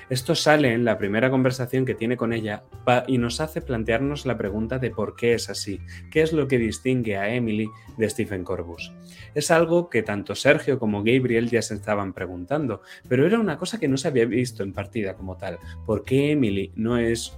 Esto 0.09 0.35
sale 0.35 0.73
en 0.73 0.83
la 0.83 0.97
primera 0.97 1.31
conversación 1.31 1.85
que 1.85 1.95
tiene 1.95 2.17
con 2.17 2.33
ella 2.33 2.63
y 3.07 3.17
nos 3.17 3.39
hace 3.39 3.61
plantearnos 3.61 4.25
la 4.25 4.37
pregunta 4.37 4.77
de 4.77 4.91
por 4.91 5.15
qué 5.15 5.33
es 5.33 5.49
así, 5.49 5.79
qué 6.11 6.21
es 6.21 6.33
lo 6.33 6.47
que 6.47 6.57
distingue 6.57 7.17
a 7.17 7.33
Emily 7.33 7.69
de 7.97 8.09
Stephen 8.09 8.43
Corbus. 8.43 8.91
Es 9.33 9.51
algo 9.51 9.89
que 9.89 10.03
tanto 10.03 10.35
Sergio 10.35 10.79
como 10.79 11.03
Gabriel 11.03 11.49
ya 11.49 11.61
se 11.61 11.75
estaban 11.75 12.13
preguntando, 12.13 12.81
pero 13.07 13.25
era 13.25 13.39
una 13.39 13.57
cosa 13.57 13.79
que 13.79 13.87
no 13.87 13.97
se 13.97 14.09
había 14.09 14.25
visto 14.25 14.63
en 14.63 14.73
partida 14.73 15.15
como 15.15 15.37
tal. 15.37 15.59
¿Por 15.85 16.03
qué 16.03 16.31
Emily 16.31 16.71
no 16.75 16.97
es 16.97 17.37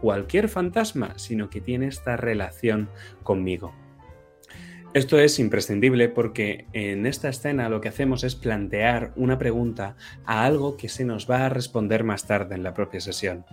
cualquier 0.00 0.48
fantasma, 0.48 1.18
sino 1.18 1.50
que 1.50 1.60
tiene 1.60 1.88
esta 1.88 2.16
relación 2.16 2.88
conmigo. 3.22 3.74
Esto 4.96 5.18
es 5.18 5.38
imprescindible 5.38 6.08
porque 6.08 6.64
en 6.72 7.04
esta 7.04 7.28
escena 7.28 7.68
lo 7.68 7.82
que 7.82 7.88
hacemos 7.90 8.24
es 8.24 8.34
plantear 8.34 9.12
una 9.14 9.36
pregunta 9.36 9.94
a 10.24 10.46
algo 10.46 10.78
que 10.78 10.88
se 10.88 11.04
nos 11.04 11.30
va 11.30 11.44
a 11.44 11.50
responder 11.50 12.02
más 12.02 12.26
tarde 12.26 12.54
en 12.54 12.62
la 12.62 12.72
propia 12.72 13.00
sesión. 13.00 13.44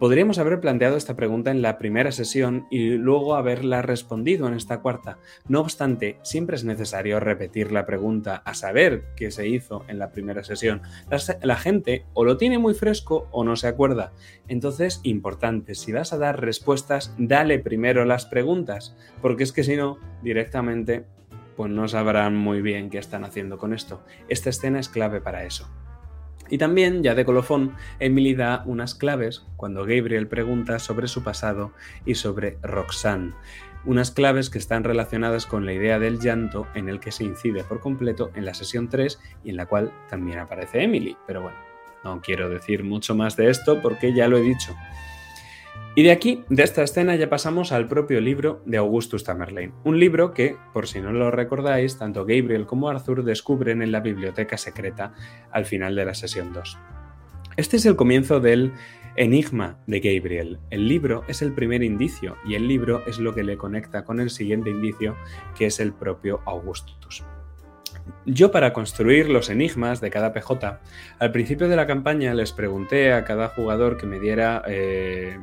Podríamos 0.00 0.38
haber 0.38 0.58
planteado 0.58 0.96
esta 0.96 1.14
pregunta 1.14 1.52
en 1.52 1.62
la 1.62 1.78
primera 1.78 2.10
sesión 2.10 2.66
y 2.72 2.88
luego 2.96 3.36
haberla 3.36 3.82
respondido 3.82 4.48
en 4.48 4.54
esta 4.54 4.80
cuarta. 4.80 5.18
No 5.46 5.60
obstante, 5.60 6.18
siempre 6.22 6.56
es 6.56 6.64
necesario 6.64 7.20
repetir 7.20 7.70
la 7.70 7.86
pregunta 7.86 8.42
a 8.44 8.54
saber 8.54 9.04
qué 9.14 9.30
se 9.30 9.46
hizo 9.46 9.84
en 9.86 10.00
la 10.00 10.10
primera 10.10 10.42
sesión. 10.42 10.82
La, 11.42 11.56
gente 11.56 12.04
o 12.14 12.24
lo 12.24 12.36
tiene 12.36 12.58
muy 12.58 12.74
fresco 12.74 13.28
o 13.30 13.44
no 13.44 13.54
se 13.54 13.68
acuerda. 13.68 14.12
Entonces, 14.48 14.98
importante, 15.04 15.76
si 15.76 15.92
vas 15.92 16.12
a 16.12 16.18
dar 16.18 16.40
respuestas, 16.40 17.14
dale 17.16 17.60
primero 17.60 18.04
las 18.04 18.26
preguntas, 18.26 18.96
porque 19.22 19.44
es 19.44 19.52
que 19.52 19.62
si 19.62 19.76
no, 19.76 19.98
directamente 20.22 20.79
pues 21.56 21.70
no 21.70 21.88
sabrán 21.88 22.36
muy 22.36 22.62
bien 22.62 22.90
qué 22.90 22.98
están 22.98 23.24
haciendo 23.24 23.58
con 23.58 23.74
esto. 23.74 24.02
Esta 24.28 24.50
escena 24.50 24.80
es 24.80 24.88
clave 24.88 25.20
para 25.20 25.44
eso. 25.44 25.68
Y 26.50 26.58
también, 26.58 27.02
ya 27.02 27.14
de 27.14 27.24
colofón, 27.24 27.76
Emily 28.00 28.34
da 28.34 28.64
unas 28.66 28.94
claves 28.94 29.46
cuando 29.56 29.82
Gabriel 29.82 30.26
pregunta 30.26 30.80
sobre 30.80 31.06
su 31.06 31.22
pasado 31.22 31.72
y 32.04 32.16
sobre 32.16 32.58
Roxanne. 32.62 33.34
Unas 33.84 34.10
claves 34.10 34.50
que 34.50 34.58
están 34.58 34.84
relacionadas 34.84 35.46
con 35.46 35.64
la 35.64 35.72
idea 35.72 35.98
del 35.98 36.18
llanto 36.18 36.66
en 36.74 36.88
el 36.88 36.98
que 36.98 37.12
se 37.12 37.24
incide 37.24 37.62
por 37.62 37.80
completo 37.80 38.30
en 38.34 38.44
la 38.44 38.52
sesión 38.52 38.88
3 38.88 39.20
y 39.44 39.50
en 39.50 39.56
la 39.56 39.66
cual 39.66 39.92
también 40.10 40.40
aparece 40.40 40.82
Emily. 40.82 41.16
Pero 41.26 41.40
bueno, 41.42 41.58
no 42.04 42.20
quiero 42.20 42.48
decir 42.48 42.84
mucho 42.84 43.14
más 43.14 43.36
de 43.36 43.48
esto 43.48 43.80
porque 43.80 44.12
ya 44.12 44.28
lo 44.28 44.36
he 44.36 44.42
dicho. 44.42 44.74
Y 45.96 46.04
de 46.04 46.12
aquí, 46.12 46.44
de 46.48 46.62
esta 46.62 46.84
escena, 46.84 47.16
ya 47.16 47.28
pasamos 47.28 47.72
al 47.72 47.88
propio 47.88 48.20
libro 48.20 48.62
de 48.64 48.76
Augustus 48.76 49.24
Tamerlane, 49.24 49.72
un 49.84 49.98
libro 49.98 50.32
que, 50.32 50.56
por 50.72 50.86
si 50.86 51.00
no 51.00 51.10
lo 51.12 51.32
recordáis, 51.32 51.98
tanto 51.98 52.20
Gabriel 52.20 52.64
como 52.64 52.88
Arthur 52.88 53.24
descubren 53.24 53.82
en 53.82 53.90
la 53.90 53.98
biblioteca 53.98 54.56
secreta 54.56 55.12
al 55.50 55.66
final 55.66 55.96
de 55.96 56.04
la 56.04 56.14
sesión 56.14 56.52
2. 56.52 56.78
Este 57.56 57.76
es 57.76 57.86
el 57.86 57.96
comienzo 57.96 58.38
del 58.38 58.72
enigma 59.16 59.78
de 59.88 59.98
Gabriel. 59.98 60.60
El 60.70 60.88
libro 60.88 61.24
es 61.26 61.42
el 61.42 61.52
primer 61.52 61.82
indicio 61.82 62.36
y 62.46 62.54
el 62.54 62.68
libro 62.68 63.02
es 63.06 63.18
lo 63.18 63.34
que 63.34 63.42
le 63.42 63.56
conecta 63.56 64.04
con 64.04 64.20
el 64.20 64.30
siguiente 64.30 64.70
indicio, 64.70 65.16
que 65.58 65.66
es 65.66 65.80
el 65.80 65.92
propio 65.92 66.40
Augustus. 66.46 67.24
Yo 68.26 68.50
para 68.52 68.72
construir 68.72 69.28
los 69.28 69.50
enigmas 69.50 70.00
de 70.00 70.10
cada 70.10 70.32
PJ, 70.32 70.80
al 71.18 71.32
principio 71.32 71.68
de 71.68 71.76
la 71.76 71.88
campaña 71.88 72.32
les 72.32 72.52
pregunté 72.52 73.12
a 73.12 73.24
cada 73.24 73.48
jugador 73.48 73.96
que 73.96 74.06
me 74.06 74.20
diera... 74.20 74.62
Eh, 74.68 75.38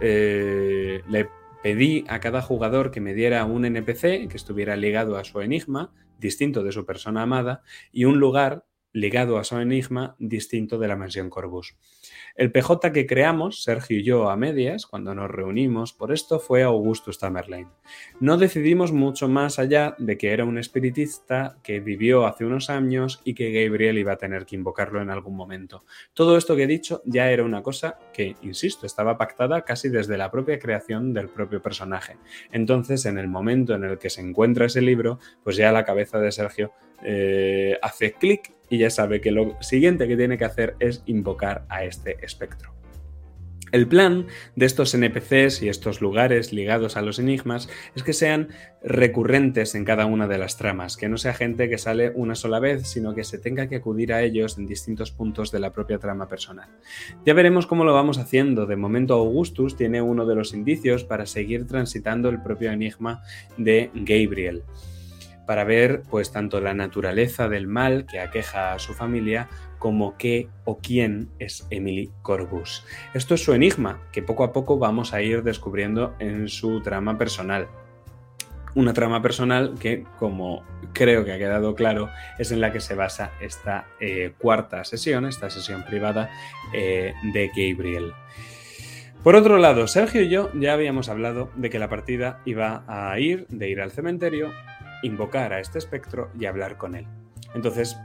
eh, 0.00 1.02
le 1.08 1.28
pedí 1.62 2.04
a 2.08 2.20
cada 2.20 2.42
jugador 2.42 2.90
que 2.90 3.00
me 3.00 3.14
diera 3.14 3.44
un 3.44 3.64
NPC 3.64 4.28
que 4.28 4.36
estuviera 4.36 4.76
ligado 4.76 5.16
a 5.16 5.24
su 5.24 5.40
enigma, 5.40 5.92
distinto 6.18 6.62
de 6.62 6.72
su 6.72 6.86
persona 6.86 7.22
amada, 7.22 7.62
y 7.92 8.04
un 8.04 8.18
lugar 8.18 8.66
ligado 8.92 9.38
a 9.38 9.44
su 9.44 9.58
enigma 9.58 10.16
distinto 10.18 10.78
de 10.78 10.88
la 10.88 10.96
mansión 10.96 11.28
Corbus. 11.28 11.76
El 12.34 12.52
PJ 12.52 12.92
que 12.92 13.06
creamos, 13.06 13.62
Sergio 13.62 13.98
y 13.98 14.02
yo 14.02 14.30
a 14.30 14.36
medias, 14.36 14.86
cuando 14.86 15.14
nos 15.14 15.30
reunimos 15.30 15.92
por 15.92 16.12
esto, 16.12 16.38
fue 16.38 16.62
Augustus 16.62 17.18
Tamerlane. 17.18 17.68
No 18.20 18.36
decidimos 18.36 18.92
mucho 18.92 19.28
más 19.28 19.58
allá 19.58 19.94
de 19.98 20.18
que 20.18 20.32
era 20.32 20.44
un 20.44 20.58
espiritista 20.58 21.56
que 21.62 21.80
vivió 21.80 22.26
hace 22.26 22.44
unos 22.44 22.70
años 22.70 23.20
y 23.24 23.34
que 23.34 23.52
Gabriel 23.52 23.98
iba 23.98 24.12
a 24.12 24.18
tener 24.18 24.46
que 24.46 24.56
invocarlo 24.56 25.00
en 25.00 25.10
algún 25.10 25.36
momento. 25.36 25.84
Todo 26.14 26.36
esto 26.36 26.56
que 26.56 26.64
he 26.64 26.66
dicho 26.66 27.02
ya 27.04 27.30
era 27.30 27.44
una 27.44 27.62
cosa 27.62 27.98
que, 28.12 28.36
insisto, 28.42 28.86
estaba 28.86 29.16
pactada 29.18 29.62
casi 29.62 29.88
desde 29.88 30.16
la 30.18 30.30
propia 30.30 30.58
creación 30.58 31.12
del 31.12 31.28
propio 31.28 31.62
personaje. 31.62 32.16
Entonces, 32.52 33.06
en 33.06 33.18
el 33.18 33.28
momento 33.28 33.74
en 33.74 33.84
el 33.84 33.98
que 33.98 34.10
se 34.10 34.20
encuentra 34.20 34.66
ese 34.66 34.80
libro, 34.80 35.18
pues 35.42 35.56
ya 35.56 35.72
la 35.72 35.84
cabeza 35.84 36.18
de 36.18 36.32
Sergio 36.32 36.72
eh, 37.02 37.78
hace 37.82 38.12
clic 38.12 38.52
y 38.68 38.78
ya 38.78 38.90
sabe 38.90 39.20
que 39.20 39.30
lo 39.30 39.56
siguiente 39.60 40.08
que 40.08 40.16
tiene 40.16 40.38
que 40.38 40.44
hacer 40.44 40.76
es 40.80 41.02
invocar 41.06 41.64
a 41.68 41.84
este 41.84 42.05
espectro. 42.22 42.74
El 43.72 43.88
plan 43.88 44.26
de 44.54 44.64
estos 44.64 44.94
NPCs 44.94 45.60
y 45.60 45.68
estos 45.68 46.00
lugares 46.00 46.52
ligados 46.52 46.96
a 46.96 47.02
los 47.02 47.18
enigmas 47.18 47.68
es 47.96 48.04
que 48.04 48.12
sean 48.12 48.50
recurrentes 48.82 49.74
en 49.74 49.84
cada 49.84 50.06
una 50.06 50.28
de 50.28 50.38
las 50.38 50.56
tramas, 50.56 50.96
que 50.96 51.08
no 51.08 51.18
sea 51.18 51.34
gente 51.34 51.68
que 51.68 51.76
sale 51.76 52.12
una 52.14 52.36
sola 52.36 52.60
vez, 52.60 52.86
sino 52.86 53.12
que 53.12 53.24
se 53.24 53.38
tenga 53.38 53.68
que 53.68 53.76
acudir 53.76 54.12
a 54.12 54.22
ellos 54.22 54.56
en 54.56 54.66
distintos 54.66 55.10
puntos 55.10 55.50
de 55.50 55.58
la 55.58 55.72
propia 55.72 55.98
trama 55.98 56.28
personal. 56.28 56.68
Ya 57.24 57.34
veremos 57.34 57.66
cómo 57.66 57.84
lo 57.84 57.92
vamos 57.92 58.18
haciendo. 58.18 58.66
De 58.66 58.76
momento 58.76 59.14
Augustus 59.14 59.76
tiene 59.76 60.00
uno 60.00 60.26
de 60.26 60.36
los 60.36 60.54
indicios 60.54 61.02
para 61.02 61.26
seguir 61.26 61.66
transitando 61.66 62.28
el 62.28 62.40
propio 62.40 62.70
enigma 62.70 63.22
de 63.58 63.90
Gabriel 63.94 64.62
para 65.46 65.62
ver 65.62 66.02
pues 66.10 66.32
tanto 66.32 66.60
la 66.60 66.74
naturaleza 66.74 67.48
del 67.48 67.68
mal 67.68 68.04
que 68.06 68.18
aqueja 68.18 68.72
a 68.72 68.78
su 68.80 68.94
familia 68.94 69.48
como 69.86 70.16
qué 70.16 70.48
o 70.64 70.78
quién 70.78 71.28
es 71.38 71.64
Emily 71.70 72.10
Corbus. 72.22 72.84
Esto 73.14 73.34
es 73.34 73.44
su 73.44 73.52
enigma 73.52 74.02
que 74.10 74.20
poco 74.20 74.42
a 74.42 74.52
poco 74.52 74.78
vamos 74.78 75.14
a 75.14 75.22
ir 75.22 75.44
descubriendo 75.44 76.16
en 76.18 76.48
su 76.48 76.80
trama 76.80 77.16
personal. 77.16 77.68
Una 78.74 78.92
trama 78.92 79.22
personal 79.22 79.76
que, 79.78 80.02
como 80.18 80.64
creo 80.92 81.24
que 81.24 81.30
ha 81.30 81.38
quedado 81.38 81.76
claro, 81.76 82.10
es 82.36 82.50
en 82.50 82.60
la 82.60 82.72
que 82.72 82.80
se 82.80 82.96
basa 82.96 83.30
esta 83.40 83.86
eh, 84.00 84.32
cuarta 84.38 84.82
sesión, 84.82 85.24
esta 85.24 85.50
sesión 85.50 85.84
privada 85.84 86.30
eh, 86.74 87.14
de 87.32 87.46
Gabriel. 87.54 88.12
Por 89.22 89.36
otro 89.36 89.56
lado, 89.58 89.86
Sergio 89.86 90.22
y 90.22 90.28
yo 90.28 90.50
ya 90.54 90.72
habíamos 90.72 91.08
hablado 91.08 91.52
de 91.54 91.70
que 91.70 91.78
la 91.78 91.88
partida 91.88 92.40
iba 92.44 92.82
a 92.88 93.16
ir, 93.20 93.46
de 93.50 93.70
ir 93.70 93.80
al 93.80 93.92
cementerio, 93.92 94.50
invocar 95.04 95.52
a 95.52 95.60
este 95.60 95.78
espectro 95.78 96.32
y 96.36 96.46
hablar 96.46 96.76
con 96.76 96.96
él. 96.96 97.06
Entonces, 97.54 97.96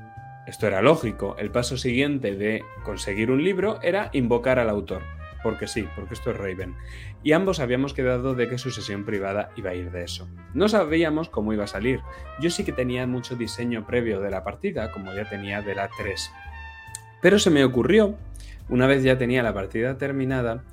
esto 0.51 0.67
era 0.67 0.81
lógico. 0.81 1.37
El 1.39 1.49
paso 1.49 1.77
siguiente 1.77 2.35
de 2.35 2.61
conseguir 2.83 3.31
un 3.31 3.41
libro 3.41 3.79
era 3.81 4.09
invocar 4.11 4.59
al 4.59 4.69
autor. 4.69 5.01
Porque 5.43 5.65
sí, 5.65 5.87
porque 5.95 6.13
esto 6.13 6.31
es 6.31 6.37
Raven. 6.37 6.75
Y 7.23 7.31
ambos 7.31 7.61
habíamos 7.61 7.93
quedado 7.93 8.35
de 8.35 8.49
que 8.49 8.57
su 8.57 8.69
sesión 8.69 9.05
privada 9.05 9.51
iba 9.55 9.69
a 9.69 9.75
ir 9.75 9.91
de 9.91 10.03
eso. 10.03 10.27
No 10.53 10.67
sabíamos 10.67 11.29
cómo 11.29 11.53
iba 11.53 11.63
a 11.63 11.67
salir. 11.67 12.01
Yo 12.41 12.49
sí 12.49 12.65
que 12.65 12.73
tenía 12.73 13.07
mucho 13.07 13.37
diseño 13.37 13.87
previo 13.87 14.19
de 14.19 14.29
la 14.29 14.43
partida, 14.43 14.91
como 14.91 15.13
ya 15.13 15.23
tenía 15.29 15.61
de 15.61 15.73
la 15.73 15.89
3. 15.97 16.29
Pero 17.21 17.39
se 17.39 17.49
me 17.49 17.63
ocurrió, 17.63 18.17
una 18.67 18.87
vez 18.87 19.03
ya 19.03 19.17
tenía 19.17 19.43
la 19.43 19.53
partida 19.53 19.97
terminada, 19.97 20.65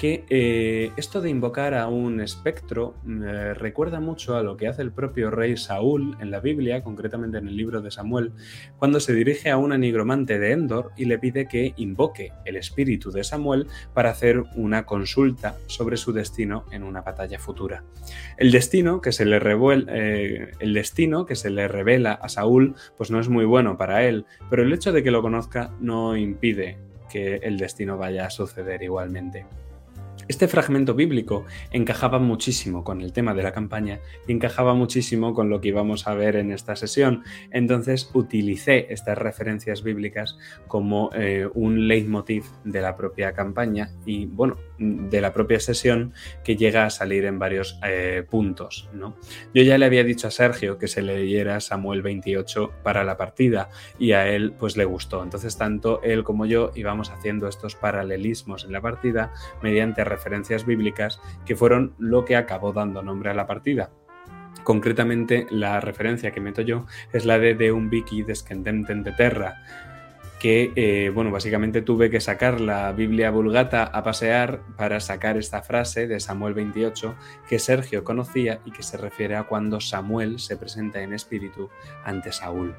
que 0.00 0.24
eh, 0.30 0.92
esto 0.96 1.20
de 1.20 1.28
invocar 1.28 1.74
a 1.74 1.86
un 1.86 2.22
espectro 2.22 2.94
me 3.04 3.52
recuerda 3.52 4.00
mucho 4.00 4.34
a 4.34 4.42
lo 4.42 4.56
que 4.56 4.66
hace 4.66 4.80
el 4.80 4.92
propio 4.92 5.30
rey 5.30 5.58
Saúl 5.58 6.16
en 6.20 6.30
la 6.30 6.40
Biblia, 6.40 6.82
concretamente 6.82 7.36
en 7.36 7.48
el 7.48 7.54
libro 7.54 7.82
de 7.82 7.90
Samuel, 7.90 8.32
cuando 8.78 8.98
se 8.98 9.12
dirige 9.12 9.50
a 9.50 9.58
una 9.58 9.76
nigromante 9.76 10.38
de 10.38 10.52
Endor 10.52 10.92
y 10.96 11.04
le 11.04 11.18
pide 11.18 11.46
que 11.48 11.74
invoque 11.76 12.32
el 12.46 12.56
espíritu 12.56 13.10
de 13.10 13.24
Samuel 13.24 13.66
para 13.92 14.08
hacer 14.08 14.42
una 14.56 14.86
consulta 14.86 15.58
sobre 15.66 15.98
su 15.98 16.14
destino 16.14 16.64
en 16.72 16.82
una 16.82 17.02
batalla 17.02 17.38
futura. 17.38 17.84
El 18.38 18.52
destino 18.52 19.02
que 19.02 19.12
se 19.12 19.26
le, 19.26 19.38
eh, 19.38 20.52
el 20.60 20.72
destino 20.72 21.26
que 21.26 21.36
se 21.36 21.50
le 21.50 21.68
revela 21.68 22.14
a 22.14 22.30
Saúl 22.30 22.74
pues 22.96 23.10
no 23.10 23.20
es 23.20 23.28
muy 23.28 23.44
bueno 23.44 23.76
para 23.76 24.02
él, 24.04 24.24
pero 24.48 24.62
el 24.62 24.72
hecho 24.72 24.92
de 24.92 25.02
que 25.02 25.10
lo 25.10 25.20
conozca 25.20 25.74
no 25.78 26.16
impide 26.16 26.78
que 27.12 27.36
el 27.42 27.58
destino 27.58 27.98
vaya 27.98 28.24
a 28.24 28.30
suceder 28.30 28.82
igualmente. 28.82 29.44
Este 30.30 30.46
fragmento 30.46 30.94
bíblico 30.94 31.44
encajaba 31.72 32.20
muchísimo 32.20 32.84
con 32.84 33.00
el 33.00 33.12
tema 33.12 33.34
de 33.34 33.42
la 33.42 33.50
campaña 33.50 33.98
y 34.28 34.32
encajaba 34.32 34.74
muchísimo 34.74 35.34
con 35.34 35.50
lo 35.50 35.60
que 35.60 35.70
íbamos 35.70 36.06
a 36.06 36.14
ver 36.14 36.36
en 36.36 36.52
esta 36.52 36.76
sesión. 36.76 37.24
Entonces 37.50 38.08
utilicé 38.14 38.86
estas 38.92 39.18
referencias 39.18 39.82
bíblicas 39.82 40.38
como 40.68 41.10
eh, 41.14 41.48
un 41.54 41.88
leitmotiv 41.88 42.44
de 42.62 42.80
la 42.80 42.96
propia 42.96 43.32
campaña 43.32 43.90
y, 44.06 44.26
bueno, 44.26 44.56
de 44.80 45.20
la 45.20 45.32
propia 45.32 45.60
sesión 45.60 46.14
que 46.42 46.56
llega 46.56 46.86
a 46.86 46.90
salir 46.90 47.26
en 47.26 47.38
varios 47.38 47.78
eh, 47.86 48.24
puntos. 48.28 48.88
¿no? 48.92 49.16
Yo 49.54 49.62
ya 49.62 49.78
le 49.78 49.86
había 49.86 50.02
dicho 50.02 50.26
a 50.26 50.30
Sergio 50.30 50.78
que 50.78 50.88
se 50.88 51.02
leyera 51.02 51.60
Samuel 51.60 52.02
28 52.02 52.72
para 52.82 53.04
la 53.04 53.16
partida 53.16 53.68
y 53.98 54.12
a 54.12 54.26
él 54.26 54.54
pues 54.58 54.76
le 54.76 54.86
gustó. 54.86 55.22
Entonces 55.22 55.56
tanto 55.58 56.02
él 56.02 56.24
como 56.24 56.46
yo 56.46 56.72
íbamos 56.74 57.10
haciendo 57.10 57.46
estos 57.46 57.76
paralelismos 57.76 58.64
en 58.64 58.72
la 58.72 58.80
partida 58.80 59.32
mediante 59.62 60.02
referencias 60.02 60.64
bíblicas 60.64 61.20
que 61.44 61.56
fueron 61.56 61.94
lo 61.98 62.24
que 62.24 62.36
acabó 62.36 62.72
dando 62.72 63.02
nombre 63.02 63.30
a 63.30 63.34
la 63.34 63.46
partida. 63.46 63.90
Concretamente, 64.64 65.46
la 65.50 65.80
referencia 65.80 66.32
que 66.32 66.40
meto 66.40 66.62
yo 66.62 66.86
es 67.12 67.24
la 67.24 67.38
de 67.38 67.54
De 67.54 67.72
un 67.72 67.88
Vicky 67.88 68.22
descendenten 68.22 69.02
de 69.02 69.12
terra, 69.12 69.62
que, 70.40 70.72
eh, 70.74 71.10
bueno, 71.14 71.30
básicamente 71.30 71.82
tuve 71.82 72.10
que 72.10 72.20
sacar 72.20 72.60
la 72.60 72.90
Biblia 72.92 73.30
Vulgata 73.30 73.84
a 73.84 74.02
pasear 74.02 74.62
para 74.76 74.98
sacar 74.98 75.36
esta 75.36 75.62
frase 75.62 76.08
de 76.08 76.18
Samuel 76.18 76.54
28 76.54 77.14
que 77.46 77.58
Sergio 77.58 78.02
conocía 78.04 78.60
y 78.64 78.72
que 78.72 78.82
se 78.82 78.96
refiere 78.96 79.36
a 79.36 79.44
cuando 79.44 79.80
Samuel 79.80 80.40
se 80.40 80.56
presenta 80.56 81.02
en 81.02 81.12
espíritu 81.12 81.68
ante 82.04 82.32
Saúl. 82.32 82.74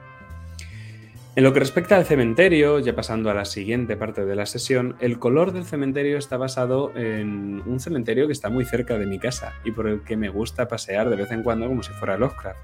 En 1.33 1.45
lo 1.45 1.53
que 1.53 1.61
respecta 1.61 1.95
al 1.95 2.03
cementerio, 2.03 2.79
ya 2.79 2.93
pasando 2.93 3.31
a 3.31 3.33
la 3.33 3.45
siguiente 3.45 3.95
parte 3.95 4.25
de 4.25 4.35
la 4.35 4.45
sesión, 4.45 4.97
el 4.99 5.17
color 5.17 5.53
del 5.53 5.63
cementerio 5.63 6.17
está 6.17 6.35
basado 6.35 6.91
en 6.93 7.63
un 7.65 7.79
cementerio 7.79 8.27
que 8.27 8.33
está 8.33 8.49
muy 8.49 8.65
cerca 8.65 8.97
de 8.97 9.05
mi 9.05 9.17
casa 9.17 9.53
y 9.63 9.71
por 9.71 9.87
el 9.87 10.03
que 10.03 10.17
me 10.17 10.27
gusta 10.27 10.67
pasear 10.67 11.09
de 11.09 11.15
vez 11.15 11.31
en 11.31 11.41
cuando 11.41 11.69
como 11.69 11.83
si 11.83 11.93
fuera 11.93 12.17
Lovecraft. 12.17 12.59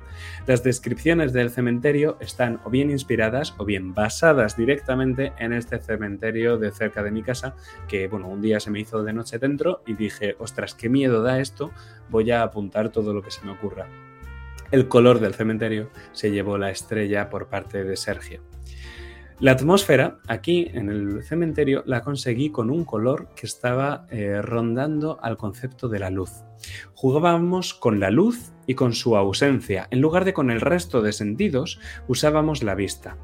Las 0.47 0.65
descripciones 0.65 1.31
del 1.31 1.49
cementerio 1.49 2.17
están 2.19 2.59
o 2.65 2.69
bien 2.69 2.91
inspiradas 2.91 3.55
o 3.57 3.63
bien 3.63 3.93
basadas 3.93 4.57
directamente 4.57 5.31
en 5.39 5.53
este 5.53 5.79
cementerio 5.79 6.57
de 6.57 6.71
cerca 6.71 7.03
de 7.03 7.11
mi 7.11 7.23
casa, 7.23 7.55
que 7.87 8.09
bueno, 8.09 8.27
un 8.27 8.41
día 8.41 8.59
se 8.59 8.69
me 8.69 8.81
hizo 8.81 9.01
de 9.01 9.13
noche 9.13 9.39
dentro 9.39 9.81
y 9.87 9.93
dije, 9.93 10.35
ostras, 10.39 10.75
qué 10.75 10.89
miedo 10.89 11.23
da 11.23 11.39
esto, 11.39 11.71
voy 12.09 12.31
a 12.31 12.43
apuntar 12.43 12.89
todo 12.89 13.13
lo 13.13 13.21
que 13.21 13.31
se 13.31 13.45
me 13.45 13.53
ocurra. 13.53 13.87
El 14.71 14.89
color 14.89 15.21
del 15.21 15.35
cementerio 15.35 15.89
se 16.11 16.31
llevó 16.31 16.57
la 16.57 16.69
estrella 16.69 17.29
por 17.29 17.47
parte 17.47 17.85
de 17.85 17.95
Sergio. 17.95 18.41
La 19.39 19.51
atmósfera 19.51 20.17
aquí 20.27 20.67
en 20.73 20.89
el 20.89 21.23
cementerio 21.23 21.83
la 21.85 22.01
conseguí 22.01 22.49
con 22.49 22.71
un 22.71 22.83
color 22.83 23.29
que 23.35 23.45
estaba 23.45 24.07
eh, 24.09 24.41
rondando 24.41 25.19
al 25.21 25.37
concepto 25.37 25.87
de 25.89 25.99
la 25.99 26.09
luz. 26.09 26.31
Jugábamos 26.95 27.75
con 27.75 27.99
la 27.99 28.09
luz 28.09 28.51
y 28.65 28.73
con 28.73 28.93
su 28.93 29.15
ausencia. 29.15 29.87
En 29.91 30.01
lugar 30.01 30.25
de 30.25 30.33
con 30.33 30.49
el 30.49 30.59
resto 30.59 31.03
de 31.03 31.13
sentidos, 31.13 31.79
usábamos 32.07 32.63
la 32.63 32.73
vista. 32.73 33.15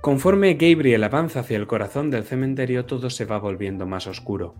Conforme 0.00 0.54
Gabriel 0.54 1.02
avanza 1.02 1.40
hacia 1.40 1.56
el 1.56 1.66
corazón 1.66 2.08
del 2.10 2.22
cementerio, 2.22 2.84
todo 2.84 3.10
se 3.10 3.24
va 3.24 3.38
volviendo 3.40 3.86
más 3.86 4.06
oscuro. 4.06 4.54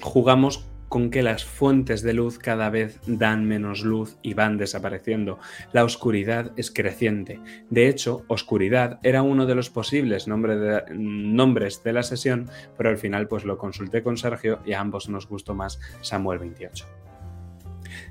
Jugamos 0.00 0.68
con 0.92 1.08
que 1.08 1.22
las 1.22 1.46
fuentes 1.46 2.02
de 2.02 2.12
luz 2.12 2.38
cada 2.38 2.68
vez 2.68 3.00
dan 3.06 3.46
menos 3.46 3.82
luz 3.82 4.18
y 4.20 4.34
van 4.34 4.58
desapareciendo. 4.58 5.38
La 5.72 5.84
oscuridad 5.84 6.52
es 6.58 6.70
creciente. 6.70 7.40
De 7.70 7.88
hecho, 7.88 8.26
oscuridad 8.28 9.00
era 9.02 9.22
uno 9.22 9.46
de 9.46 9.54
los 9.54 9.70
posibles 9.70 10.28
nombres 10.28 11.82
de 11.82 11.92
la 11.94 12.02
sesión, 12.02 12.50
pero 12.76 12.90
al 12.90 12.98
final 12.98 13.26
pues 13.26 13.46
lo 13.46 13.56
consulté 13.56 14.02
con 14.02 14.18
Sergio 14.18 14.58
y 14.66 14.74
a 14.74 14.80
ambos 14.80 15.08
nos 15.08 15.26
gustó 15.26 15.54
más 15.54 15.80
Samuel 16.02 16.40
28. 16.40 16.84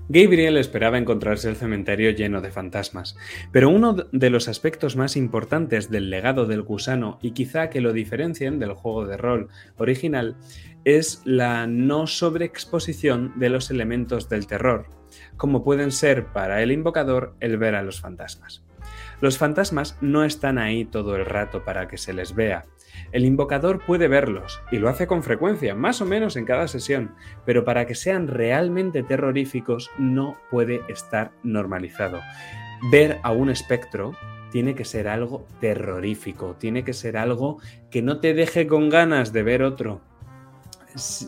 Gabriel 0.10 0.58
esperaba 0.58 0.98
encontrarse 0.98 1.50
el 1.50 1.56
cementerio 1.56 2.12
lleno 2.12 2.42
de 2.42 2.52
fantasmas, 2.52 3.16
pero 3.52 3.70
uno 3.70 3.94
de 4.12 4.30
los 4.30 4.48
aspectos 4.48 4.96
más 4.96 5.16
importantes 5.16 5.90
del 5.90 6.10
legado 6.10 6.46
del 6.46 6.64
gusano 6.64 7.18
y 7.22 7.32
quizá 7.32 7.70
que 7.70 7.82
lo 7.82 7.94
diferencien 7.94 8.60
del 8.60 8.74
juego 8.74 9.06
de 9.06 9.18
rol 9.18 9.50
original 9.78 10.36
es 10.86 11.22
la 11.26 11.68
no 11.68 12.08
sobreexposición 12.08 13.34
de 13.38 13.50
los 13.50 13.70
elementos 13.72 14.30
del 14.30 14.48
terror, 14.48 14.88
como 15.38 15.64
pueden 15.64 15.92
ser 15.92 16.28
para 16.28 16.62
el 16.62 16.72
invocador 16.72 17.36
el 17.40 17.58
ver 17.58 17.76
a 17.76 17.84
los 17.84 18.02
fantasmas. 18.02 18.64
Los 19.20 19.38
fantasmas 19.38 19.98
no 20.02 20.24
están 20.24 20.58
ahí 20.58 20.86
todo 20.86 21.16
el 21.16 21.26
rato 21.26 21.64
para 21.64 21.88
que 21.88 21.98
se 21.98 22.14
les 22.14 22.34
vea, 22.34 22.66
el 23.12 23.26
invocador 23.26 23.84
puede 23.86 24.08
verlos, 24.08 24.62
y 24.72 24.78
lo 24.78 24.90
hace 24.90 25.08
con 25.08 25.24
frecuencia, 25.24 25.76
más 25.76 26.02
o 26.02 26.06
menos 26.06 26.36
en 26.36 26.46
cada 26.46 26.68
sesión, 26.68 27.14
pero 27.46 27.66
para 27.66 27.86
que 27.86 27.96
sean 27.96 28.28
realmente 28.28 29.04
terroríficos 29.04 29.92
no 29.98 30.38
puede 30.50 30.82
estar 30.88 31.32
normalizado. 31.44 32.22
Ver 32.90 33.20
a 33.24 33.32
un 33.32 33.50
espectro 33.50 34.14
tiene 34.52 34.76
que 34.76 34.86
ser 34.86 35.08
algo 35.08 35.46
terrorífico, 35.60 36.56
tiene 36.58 36.84
que 36.84 36.94
ser 36.94 37.18
algo 37.18 37.60
que 37.90 38.02
no 38.02 38.20
te 38.20 38.34
deje 38.34 38.68
con 38.68 38.90
ganas 38.90 39.34
de 39.34 39.44
ver 39.44 39.64
otro, 39.64 40.02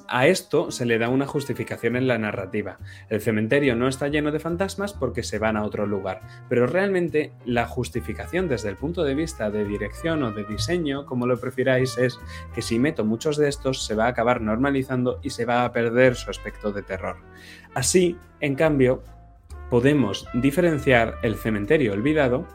a 0.08 0.27
esto 0.27 0.72
se 0.72 0.86
le 0.86 0.98
da 0.98 1.10
una 1.10 1.25
justificación 1.25 1.96
en 1.96 2.08
la 2.08 2.17
narrativa. 2.17 2.79
El 3.10 3.22
cementerio 3.22 3.75
no 3.75 3.88
está 3.88 4.08
lleno 4.08 4.32
de 4.32 4.39
fantasmas 4.39 4.93
porque 4.93 5.24
se 5.24 5.39
van 5.39 5.58
a 5.58 5.63
otro 5.63 5.86
lugar, 5.86 6.22
pero 6.50 6.67
realmente 6.67 7.32
la 7.46 7.65
justificación 7.65 8.48
desde 8.48 8.70
el 8.70 8.77
punto 8.77 9.03
de 9.03 9.15
vista 9.15 9.50
de 9.51 9.65
dirección 9.65 10.24
o 10.24 10.32
de 10.32 10.43
diseño, 10.43 11.05
como 11.05 11.27
lo 11.27 11.39
prefiráis, 11.39 11.98
es 11.98 12.20
que 12.53 12.62
si 12.62 12.79
meto 12.79 13.05
muchos 13.05 13.38
de 13.38 13.50
estos 13.50 13.86
se 13.86 13.96
va 13.96 14.05
a 14.05 14.10
acabar 14.10 14.41
normalizando 14.41 15.20
y 15.24 15.29
se 15.29 15.46
va 15.46 15.65
a 15.65 15.72
perder 15.72 16.15
su 16.15 16.29
aspecto 16.29 16.72
de 16.72 16.84
terror. 16.84 17.17
Así, 17.74 18.17
en 18.39 18.55
cambio, 18.55 19.03
podemos 19.70 20.27
diferenciar 20.34 21.17
el 21.24 21.36
cementerio 21.36 21.93
olvidado 21.93 22.48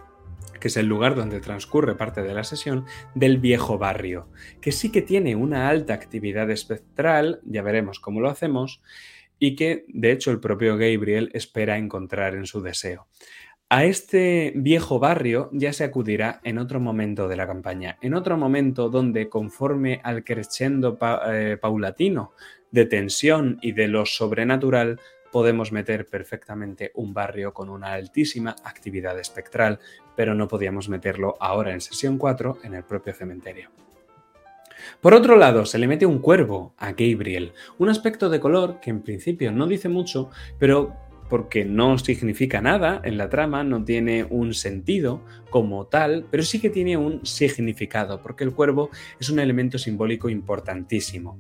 que 0.59 0.69
es 0.69 0.77
el 0.77 0.87
lugar 0.87 1.15
donde 1.15 1.41
transcurre 1.41 1.95
parte 1.95 2.23
de 2.23 2.35
la 2.35 2.45
sesión, 2.45 2.85
del 3.15 3.39
viejo 3.39 3.79
barrio, 3.79 4.29
que 4.61 4.73
sí 4.73 4.91
que 4.91 5.03
tiene 5.03 5.37
una 5.37 5.69
alta 5.69 5.95
actividad 5.95 6.51
espectral, 6.51 7.41
ya 7.45 7.63
veremos 7.63 8.01
cómo 8.01 8.21
lo 8.21 8.29
hacemos, 8.29 8.83
y 9.39 9.57
que 9.57 9.85
de 9.89 10.13
hecho 10.13 10.31
el 10.31 10.41
propio 10.41 10.77
Gabriel 10.77 11.31
espera 11.33 11.79
encontrar 11.79 12.35
en 12.35 12.47
su 12.47 12.61
deseo. 12.61 13.07
A 13.71 13.85
este 13.85 14.55
viejo 14.57 14.99
barrio 14.99 15.51
ya 15.53 15.75
se 15.75 15.85
acudirá 15.85 16.41
en 16.43 16.57
otro 16.57 16.81
momento 16.81 17.29
de 17.29 17.37
la 17.37 17.47
campaña, 17.47 17.99
en 18.01 18.15
otro 18.15 18.39
momento 18.39 18.89
donde 18.89 19.29
conforme 19.29 20.01
al 20.05 20.25
crescendo 20.25 20.99
eh, 21.31 21.59
paulatino 21.61 22.33
de 22.71 22.87
tensión 22.87 23.59
y 23.61 23.73
de 23.73 23.89
lo 23.89 24.07
sobrenatural, 24.07 25.01
podemos 25.33 25.73
meter 25.73 26.07
perfectamente 26.07 26.91
un 26.95 27.15
barrio 27.15 27.53
con 27.53 27.69
una 27.69 27.93
altísima 27.93 28.57
actividad 28.65 29.19
espectral, 29.19 29.79
pero 30.17 30.35
no 30.35 30.49
podíamos 30.49 30.89
meterlo 30.89 31.37
ahora 31.41 31.73
en 31.73 31.81
sesión 31.81 32.19
4 32.19 32.59
en 32.65 32.75
el 32.75 32.85
propio 32.85 33.15
cementerio. 33.15 33.71
Por 35.01 35.15
otro 35.15 35.37
lado, 35.37 35.67
se 35.67 35.79
le 35.79 35.89
mete 35.89 36.07
un 36.07 36.19
cuervo 36.19 36.75
a 36.79 36.93
Gabriel, 36.93 37.53
un 37.79 37.89
aspecto 37.89 38.29
de 38.29 38.41
color 38.41 38.81
que 38.81 38.91
en 38.91 39.03
principio 39.03 39.53
no 39.53 39.67
dice 39.67 39.89
mucho, 39.89 40.31
pero 40.59 40.95
porque 41.29 41.65
no 41.65 41.99
significa 41.99 42.61
nada 42.61 43.01
en 43.05 43.19
la 43.19 43.29
trama, 43.29 43.63
no 43.63 43.85
tiene 43.85 44.25
un 44.25 44.55
sentido 44.55 45.23
como 45.51 45.87
tal, 45.87 46.27
pero 46.31 46.43
sí 46.43 46.59
que 46.61 46.71
tiene 46.71 46.97
un 46.97 47.25
significado, 47.27 48.23
porque 48.23 48.45
el 48.45 48.53
cuervo 48.53 48.91
es 49.21 49.29
un 49.29 49.39
elemento 49.39 49.79
simbólico 49.79 50.29
importantísimo. 50.29 51.37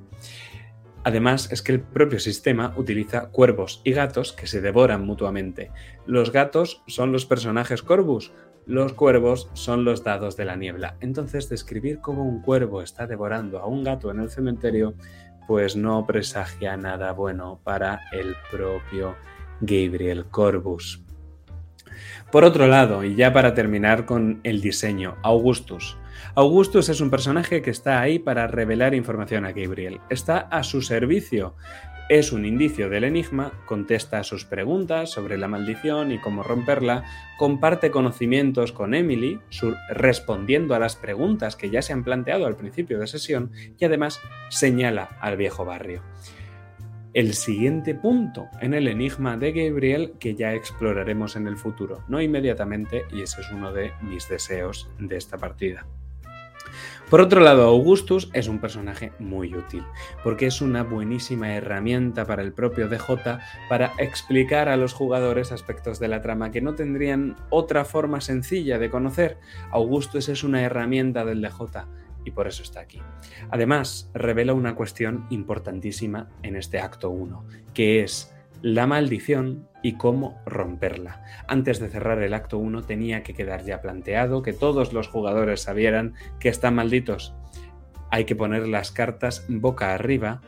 Además, 1.08 1.50
es 1.50 1.62
que 1.62 1.72
el 1.72 1.80
propio 1.80 2.20
sistema 2.20 2.74
utiliza 2.76 3.30
cuervos 3.30 3.80
y 3.82 3.92
gatos 3.92 4.34
que 4.34 4.46
se 4.46 4.60
devoran 4.60 5.06
mutuamente. 5.06 5.72
Los 6.04 6.32
gatos 6.32 6.82
son 6.86 7.12
los 7.12 7.24
personajes 7.24 7.82
Corvus, 7.82 8.30
los 8.66 8.92
cuervos 8.92 9.48
son 9.54 9.86
los 9.86 10.04
dados 10.04 10.36
de 10.36 10.44
la 10.44 10.56
niebla. 10.56 10.98
Entonces, 11.00 11.48
describir 11.48 12.00
cómo 12.02 12.24
un 12.24 12.42
cuervo 12.42 12.82
está 12.82 13.06
devorando 13.06 13.58
a 13.58 13.66
un 13.66 13.84
gato 13.84 14.10
en 14.10 14.20
el 14.20 14.28
cementerio, 14.28 14.96
pues 15.46 15.76
no 15.76 16.06
presagia 16.06 16.76
nada 16.76 17.12
bueno 17.12 17.58
para 17.64 18.00
el 18.12 18.36
propio 18.50 19.16
Gabriel 19.62 20.26
Corvus. 20.26 21.07
Por 22.30 22.44
otro 22.44 22.66
lado, 22.66 23.04
y 23.04 23.14
ya 23.14 23.32
para 23.32 23.54
terminar 23.54 24.04
con 24.04 24.40
el 24.44 24.60
diseño, 24.60 25.16
Augustus. 25.22 25.96
Augustus 26.34 26.88
es 26.88 27.00
un 27.00 27.10
personaje 27.10 27.62
que 27.62 27.70
está 27.70 28.00
ahí 28.00 28.18
para 28.18 28.46
revelar 28.46 28.94
información 28.94 29.44
a 29.44 29.52
Gabriel. 29.52 30.00
Está 30.10 30.38
a 30.38 30.62
su 30.62 30.82
servicio. 30.82 31.54
Es 32.08 32.32
un 32.32 32.46
indicio 32.46 32.88
del 32.88 33.04
enigma, 33.04 33.52
contesta 33.66 34.24
sus 34.24 34.46
preguntas 34.46 35.10
sobre 35.10 35.36
la 35.36 35.46
maldición 35.46 36.10
y 36.10 36.18
cómo 36.18 36.42
romperla, 36.42 37.04
comparte 37.36 37.90
conocimientos 37.90 38.72
con 38.72 38.94
Emily, 38.94 39.40
respondiendo 39.90 40.74
a 40.74 40.78
las 40.78 40.96
preguntas 40.96 41.54
que 41.54 41.68
ya 41.68 41.82
se 41.82 41.92
han 41.92 42.04
planteado 42.04 42.46
al 42.46 42.56
principio 42.56 42.98
de 42.98 43.06
sesión 43.06 43.52
y 43.78 43.84
además 43.84 44.20
señala 44.48 45.18
al 45.20 45.36
viejo 45.36 45.66
barrio 45.66 46.02
el 47.14 47.34
siguiente 47.34 47.94
punto 47.94 48.48
en 48.60 48.74
el 48.74 48.88
enigma 48.88 49.36
de 49.36 49.52
Gabriel 49.52 50.12
que 50.18 50.34
ya 50.34 50.54
exploraremos 50.54 51.36
en 51.36 51.46
el 51.46 51.56
futuro, 51.56 52.04
no 52.08 52.20
inmediatamente, 52.20 53.04
y 53.12 53.22
ese 53.22 53.40
es 53.40 53.50
uno 53.50 53.72
de 53.72 53.92
mis 54.02 54.28
deseos 54.28 54.90
de 54.98 55.16
esta 55.16 55.38
partida. 55.38 55.86
Por 57.10 57.22
otro 57.22 57.40
lado, 57.40 57.62
Augustus 57.62 58.28
es 58.34 58.48
un 58.48 58.58
personaje 58.58 59.12
muy 59.18 59.54
útil, 59.54 59.82
porque 60.22 60.46
es 60.46 60.60
una 60.60 60.82
buenísima 60.82 61.54
herramienta 61.54 62.26
para 62.26 62.42
el 62.42 62.52
propio 62.52 62.88
DJ 62.88 63.38
para 63.70 63.94
explicar 63.96 64.68
a 64.68 64.76
los 64.76 64.92
jugadores 64.92 65.50
aspectos 65.50 65.98
de 65.98 66.08
la 66.08 66.20
trama 66.20 66.50
que 66.50 66.60
no 66.60 66.74
tendrían 66.74 67.36
otra 67.48 67.86
forma 67.86 68.20
sencilla 68.20 68.78
de 68.78 68.90
conocer. 68.90 69.38
Augustus 69.70 70.28
es 70.28 70.44
una 70.44 70.62
herramienta 70.62 71.24
del 71.24 71.40
DJ 71.40 71.86
y 72.28 72.30
por 72.30 72.46
eso 72.46 72.62
está 72.62 72.80
aquí. 72.80 73.00
Además, 73.50 74.10
revela 74.14 74.52
una 74.52 74.74
cuestión 74.74 75.26
importantísima 75.30 76.28
en 76.42 76.56
este 76.56 76.78
acto 76.78 77.10
1, 77.10 77.44
que 77.74 78.02
es 78.02 78.34
la 78.60 78.86
maldición 78.86 79.66
y 79.82 79.94
cómo 79.94 80.40
romperla. 80.44 81.24
Antes 81.46 81.78
de 81.80 81.88
cerrar 81.88 82.22
el 82.22 82.34
acto 82.34 82.58
1 82.58 82.82
tenía 82.82 83.22
que 83.22 83.34
quedar 83.34 83.64
ya 83.64 83.80
planteado 83.80 84.42
que 84.42 84.52
todos 84.52 84.92
los 84.92 85.08
jugadores 85.08 85.62
sabieran 85.62 86.14
que 86.38 86.50
están 86.50 86.74
malditos. 86.74 87.34
Hay 88.10 88.24
que 88.24 88.36
poner 88.36 88.68
las 88.68 88.90
cartas 88.92 89.46
boca 89.48 89.94
arriba 89.94 90.42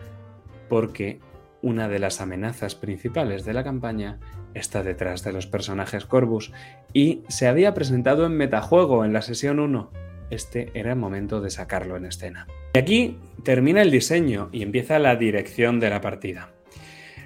porque 0.69 1.21
una 1.63 1.89
de 1.89 1.99
las 1.99 2.21
amenazas 2.21 2.75
principales 2.75 3.45
de 3.45 3.55
la 3.55 3.65
campaña 3.65 4.19
está 4.55 4.83
detrás 4.83 5.25
de 5.25 5.33
los 5.33 5.47
personajes 5.47 6.05
Corvus 6.05 6.53
y 6.93 7.23
se 7.29 7.49
había 7.49 7.75
presentado 7.75 8.27
en 8.27 8.37
metajuego 8.37 9.05
en 9.05 9.13
la 9.13 9.23
sesión 9.23 9.61
1 9.61 10.10
este 10.31 10.71
era 10.75 10.93
el 10.93 10.99
momento 10.99 11.41
de 11.41 11.51
sacarlo 11.51 11.97
en 11.97 12.07
escena. 12.07 12.47
Y 12.75 12.79
aquí 12.79 13.19
termina 13.43 13.83
el 13.83 13.91
diseño 13.91 14.49
y 14.53 14.63
empieza 14.63 14.99
la 14.99 15.17
dirección 15.17 15.81
de 15.81 15.91
la 15.91 16.01
partida. 16.01 16.51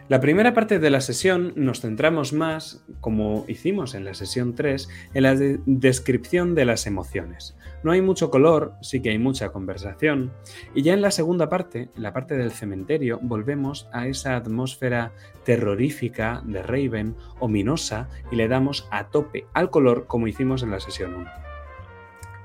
La 0.06 0.20
primera 0.20 0.52
parte 0.52 0.78
de 0.78 0.90
la 0.90 1.00
sesión 1.00 1.54
nos 1.56 1.80
centramos 1.80 2.34
más, 2.34 2.84
como 3.00 3.46
hicimos 3.48 3.94
en 3.94 4.04
la 4.04 4.12
sesión 4.12 4.54
3, 4.54 4.90
en 5.14 5.22
la 5.22 5.34
descripción 5.34 6.54
de 6.54 6.66
las 6.66 6.86
emociones. 6.86 7.56
No 7.82 7.90
hay 7.90 8.02
mucho 8.02 8.30
color, 8.30 8.74
sí 8.82 9.00
que 9.00 9.08
hay 9.08 9.18
mucha 9.18 9.48
conversación, 9.48 10.30
y 10.74 10.82
ya 10.82 10.92
en 10.92 11.00
la 11.00 11.10
segunda 11.10 11.48
parte, 11.48 11.88
la 11.96 12.12
parte 12.12 12.36
del 12.36 12.50
cementerio, 12.50 13.18
volvemos 13.22 13.88
a 13.94 14.06
esa 14.06 14.36
atmósfera 14.36 15.12
terrorífica 15.46 16.42
de 16.44 16.62
Raven, 16.62 17.16
ominosa, 17.40 18.10
y 18.30 18.36
le 18.36 18.46
damos 18.46 18.86
a 18.90 19.08
tope 19.08 19.46
al 19.54 19.70
color 19.70 20.06
como 20.06 20.28
hicimos 20.28 20.62
en 20.62 20.70
la 20.70 20.80
sesión 20.80 21.14
1. 21.14 21.53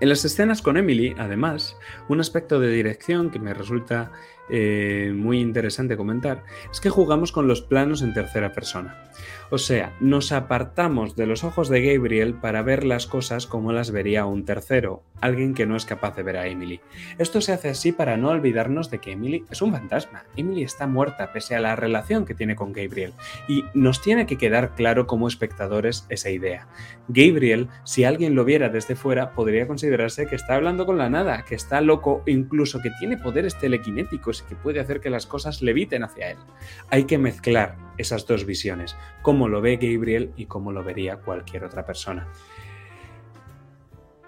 En 0.01 0.07
las 0.07 0.23
escenas 0.23 0.61
con 0.61 0.77
Emily, 0.77 1.13
además, 1.17 1.75
un 2.07 2.21
aspecto 2.21 2.61
de 2.61 2.71
dirección 2.71 3.31
que 3.31 3.39
me 3.39 3.53
resulta 3.53 4.13
eh, 4.49 5.11
muy 5.15 5.39
interesante 5.39 5.97
comentar 5.97 6.43
es 6.71 6.79
que 6.79 6.89
jugamos 6.89 7.31
con 7.31 7.47
los 7.47 7.61
planos 7.61 8.01
en 8.01 8.13
tercera 8.13 8.53
persona. 8.53 9.09
O 9.51 9.57
sea, 9.57 9.95
nos 9.99 10.31
apartamos 10.31 11.15
de 11.15 11.25
los 11.25 11.43
ojos 11.43 11.69
de 11.69 11.81
Gabriel 11.81 12.35
para 12.35 12.61
ver 12.61 12.83
las 12.83 13.07
cosas 13.07 13.47
como 13.47 13.71
las 13.71 13.89
vería 13.89 14.25
un 14.25 14.45
tercero, 14.45 15.03
alguien 15.21 15.55
que 15.55 15.65
no 15.65 15.75
es 15.75 15.85
capaz 15.85 16.15
de 16.15 16.21
ver 16.21 16.37
a 16.37 16.47
Emily. 16.47 16.81
Esto 17.17 17.41
se 17.41 17.53
hace 17.53 17.69
así 17.69 17.91
para 17.91 18.15
no 18.15 18.29
olvidarnos 18.29 18.91
de 18.91 18.99
que 18.99 19.13
Emily 19.13 19.45
es 19.49 19.63
un 19.63 19.71
fantasma. 19.71 20.25
Emily 20.35 20.63
está 20.63 20.85
muerta 20.85 21.33
pese 21.33 21.55
a 21.55 21.59
la 21.59 21.75
relación 21.75 22.25
que 22.25 22.35
tiene 22.35 22.55
con 22.55 22.73
Gabriel. 22.73 23.13
Y 23.47 23.65
nos 23.73 24.01
tiene 24.01 24.27
que 24.27 24.37
quedar 24.37 24.75
claro 24.75 25.07
como 25.07 25.27
espectadores 25.27 26.05
esa 26.09 26.29
idea. 26.29 26.67
Gabriel, 27.07 27.69
si 27.83 28.03
alguien 28.03 28.35
lo 28.35 28.45
viera 28.45 28.69
desde 28.69 28.95
fuera, 28.95 29.33
podría 29.33 29.67
considerarse 29.67 30.27
que 30.27 30.35
está 30.35 30.55
hablando 30.55 30.85
con 30.85 30.99
la 30.99 31.09
nada, 31.09 31.43
que 31.43 31.55
está 31.55 31.81
loco, 31.81 32.21
incluso 32.27 32.81
que 32.81 32.91
tiene 32.99 33.17
poderes 33.17 33.57
telequinéticos 33.57 34.38
que 34.41 34.55
puede 34.55 34.79
hacer 34.79 34.99
que 35.01 35.09
las 35.09 35.25
cosas 35.25 35.61
leviten 35.61 36.03
hacia 36.03 36.31
él. 36.31 36.37
Hay 36.89 37.05
que 37.05 37.17
mezclar 37.17 37.77
esas 37.97 38.25
dos 38.25 38.45
visiones, 38.45 38.95
cómo 39.21 39.47
lo 39.47 39.61
ve 39.61 39.77
Gabriel 39.77 40.31
y 40.35 40.45
cómo 40.45 40.71
lo 40.71 40.83
vería 40.83 41.17
cualquier 41.17 41.63
otra 41.63 41.85
persona. 41.85 42.27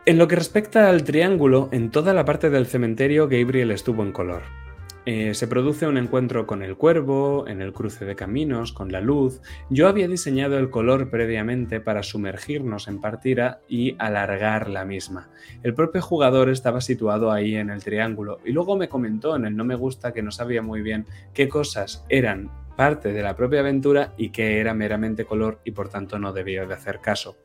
En 0.05 0.17
lo 0.17 0.27
que 0.27 0.35
respecta 0.35 0.89
al 0.89 1.03
triángulo, 1.03 1.69
en 1.71 1.91
toda 1.91 2.13
la 2.13 2.25
parte 2.25 2.49
del 2.49 2.65
cementerio 2.65 3.27
Gabriel 3.27 3.71
estuvo 3.71 4.01
en 4.03 4.11
color. 4.11 4.60
Eh, 5.05 5.33
se 5.33 5.47
produce 5.47 5.87
un 5.87 5.97
encuentro 5.97 6.45
con 6.45 6.61
el 6.61 6.77
cuervo, 6.77 7.47
en 7.47 7.61
el 7.61 7.73
cruce 7.73 8.05
de 8.05 8.15
caminos, 8.15 8.71
con 8.71 8.91
la 8.91 9.01
luz. 9.01 9.41
Yo 9.69 9.87
había 9.87 10.07
diseñado 10.07 10.59
el 10.59 10.69
color 10.69 11.09
previamente 11.09 11.81
para 11.81 12.03
sumergirnos 12.03 12.87
en 12.87 13.01
partida 13.01 13.61
y 13.67 13.95
alargar 13.97 14.69
la 14.69 14.85
misma. 14.85 15.29
El 15.63 15.73
propio 15.73 16.03
jugador 16.03 16.49
estaba 16.49 16.81
situado 16.81 17.31
ahí 17.31 17.55
en 17.55 17.71
el 17.71 17.83
triángulo 17.83 18.39
y 18.45 18.51
luego 18.51 18.77
me 18.77 18.89
comentó 18.89 19.35
en 19.35 19.45
el 19.45 19.55
no 19.55 19.65
me 19.65 19.75
gusta 19.75 20.13
que 20.13 20.21
no 20.21 20.31
sabía 20.31 20.61
muy 20.61 20.83
bien 20.83 21.05
qué 21.33 21.49
cosas 21.49 22.05
eran 22.07 22.51
parte 22.75 23.11
de 23.11 23.23
la 23.23 23.35
propia 23.35 23.61
aventura 23.61 24.13
y 24.17 24.29
qué 24.29 24.59
era 24.59 24.73
meramente 24.73 25.25
color 25.25 25.61
y 25.63 25.71
por 25.71 25.89
tanto 25.89 26.19
no 26.19 26.31
debía 26.31 26.65
de 26.65 26.73
hacer 26.73 26.99
caso. 26.99 27.37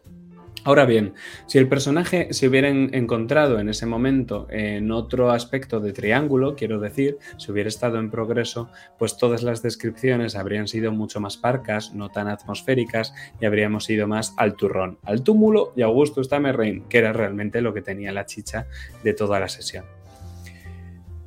Ahora 0.67 0.85
bien, 0.85 1.15
si 1.47 1.59
el 1.59 1.69
personaje 1.69 2.27
se 2.33 2.49
hubiera 2.49 2.69
encontrado 2.69 3.61
en 3.61 3.69
ese 3.69 3.87
momento 3.87 4.49
en 4.51 4.91
otro 4.91 5.31
aspecto 5.31 5.79
de 5.79 5.93
triángulo, 5.93 6.57
quiero 6.57 6.81
decir, 6.81 7.19
si 7.37 7.53
hubiera 7.53 7.69
estado 7.69 8.01
en 8.01 8.11
progreso, 8.11 8.69
pues 8.99 9.17
todas 9.17 9.45
las 9.45 9.63
descripciones 9.63 10.35
habrían 10.35 10.67
sido 10.67 10.91
mucho 10.91 11.21
más 11.21 11.37
parcas, 11.37 11.95
no 11.95 12.09
tan 12.09 12.27
atmosféricas, 12.27 13.15
y 13.41 13.47
habríamos 13.47 13.89
ido 13.89 14.09
más 14.09 14.35
al 14.39 14.57
turrón, 14.57 14.99
al 15.05 15.23
túmulo 15.23 15.73
y 15.77 15.83
Augusto 15.83 16.25
Stamerrein, 16.25 16.83
que 16.89 16.99
era 16.99 17.13
realmente 17.13 17.61
lo 17.61 17.73
que 17.73 17.83
tenía 17.83 18.11
la 18.11 18.27
chicha 18.27 18.67
de 19.05 19.15
toda 19.15 19.39
la 19.39 19.49
sesión. 19.49 19.85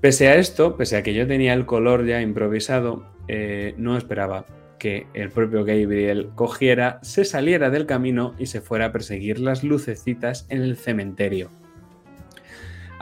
Pese 0.02 0.28
a 0.28 0.36
esto, 0.36 0.76
pese 0.76 0.98
a 0.98 1.04
que 1.04 1.14
yo 1.14 1.26
tenía 1.28 1.54
el 1.54 1.66
color 1.66 2.06
ya 2.06 2.20
improvisado, 2.20 3.06
eh, 3.30 3.74
no 3.78 3.96
esperaba 3.96 4.46
que 4.80 5.06
el 5.14 5.30
propio 5.30 5.64
Gabriel 5.64 6.32
cogiera, 6.34 7.00
se 7.04 7.26
saliera 7.26 7.70
del 7.70 7.86
camino 7.86 8.34
y 8.40 8.48
se 8.48 8.62
fuera 8.62 8.86
a 8.86 8.92
perseguir 8.92 9.40
las 9.40 9.64
lucecitas 9.64 10.48
en 10.50 10.64
el 10.64 10.76
cementerio. 10.78 11.52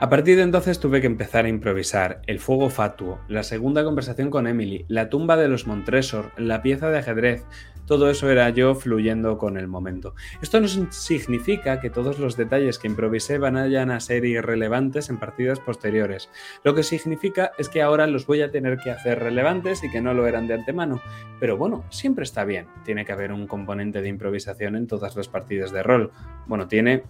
A 0.00 0.10
partir 0.10 0.36
de 0.36 0.42
entonces 0.42 0.78
tuve 0.78 1.00
que 1.00 1.08
empezar 1.08 1.44
a 1.44 1.48
improvisar 1.48 2.22
el 2.26 2.38
fuego 2.38 2.70
fatuo, 2.70 3.18
la 3.26 3.42
segunda 3.42 3.82
conversación 3.82 4.30
con 4.30 4.46
Emily, 4.46 4.84
la 4.86 5.08
tumba 5.08 5.36
de 5.36 5.48
los 5.48 5.66
Montresor, 5.66 6.30
la 6.36 6.62
pieza 6.62 6.88
de 6.90 6.98
ajedrez, 6.98 7.44
todo 7.88 8.10
eso 8.10 8.30
era 8.30 8.50
yo 8.50 8.74
fluyendo 8.74 9.38
con 9.38 9.56
el 9.56 9.66
momento. 9.66 10.14
Esto 10.42 10.60
no 10.60 10.68
significa 10.68 11.80
que 11.80 11.88
todos 11.88 12.18
los 12.18 12.36
detalles 12.36 12.78
que 12.78 12.86
improvisé 12.86 13.38
van 13.38 13.56
a 13.56 14.00
ser 14.00 14.26
irrelevantes 14.26 15.08
en 15.08 15.18
partidas 15.18 15.58
posteriores. 15.58 16.28
Lo 16.64 16.74
que 16.74 16.82
significa 16.82 17.52
es 17.56 17.70
que 17.70 17.80
ahora 17.80 18.06
los 18.06 18.26
voy 18.26 18.42
a 18.42 18.50
tener 18.50 18.76
que 18.76 18.90
hacer 18.90 19.20
relevantes 19.20 19.82
y 19.82 19.90
que 19.90 20.02
no 20.02 20.12
lo 20.12 20.26
eran 20.26 20.46
de 20.46 20.54
antemano. 20.54 21.00
Pero 21.40 21.56
bueno, 21.56 21.86
siempre 21.88 22.24
está 22.24 22.44
bien. 22.44 22.66
Tiene 22.84 23.06
que 23.06 23.12
haber 23.12 23.32
un 23.32 23.46
componente 23.46 24.02
de 24.02 24.08
improvisación 24.08 24.76
en 24.76 24.86
todas 24.86 25.16
las 25.16 25.28
partidas 25.28 25.72
de 25.72 25.82
rol. 25.82 26.12
Bueno, 26.46 26.68
tiene... 26.68 27.04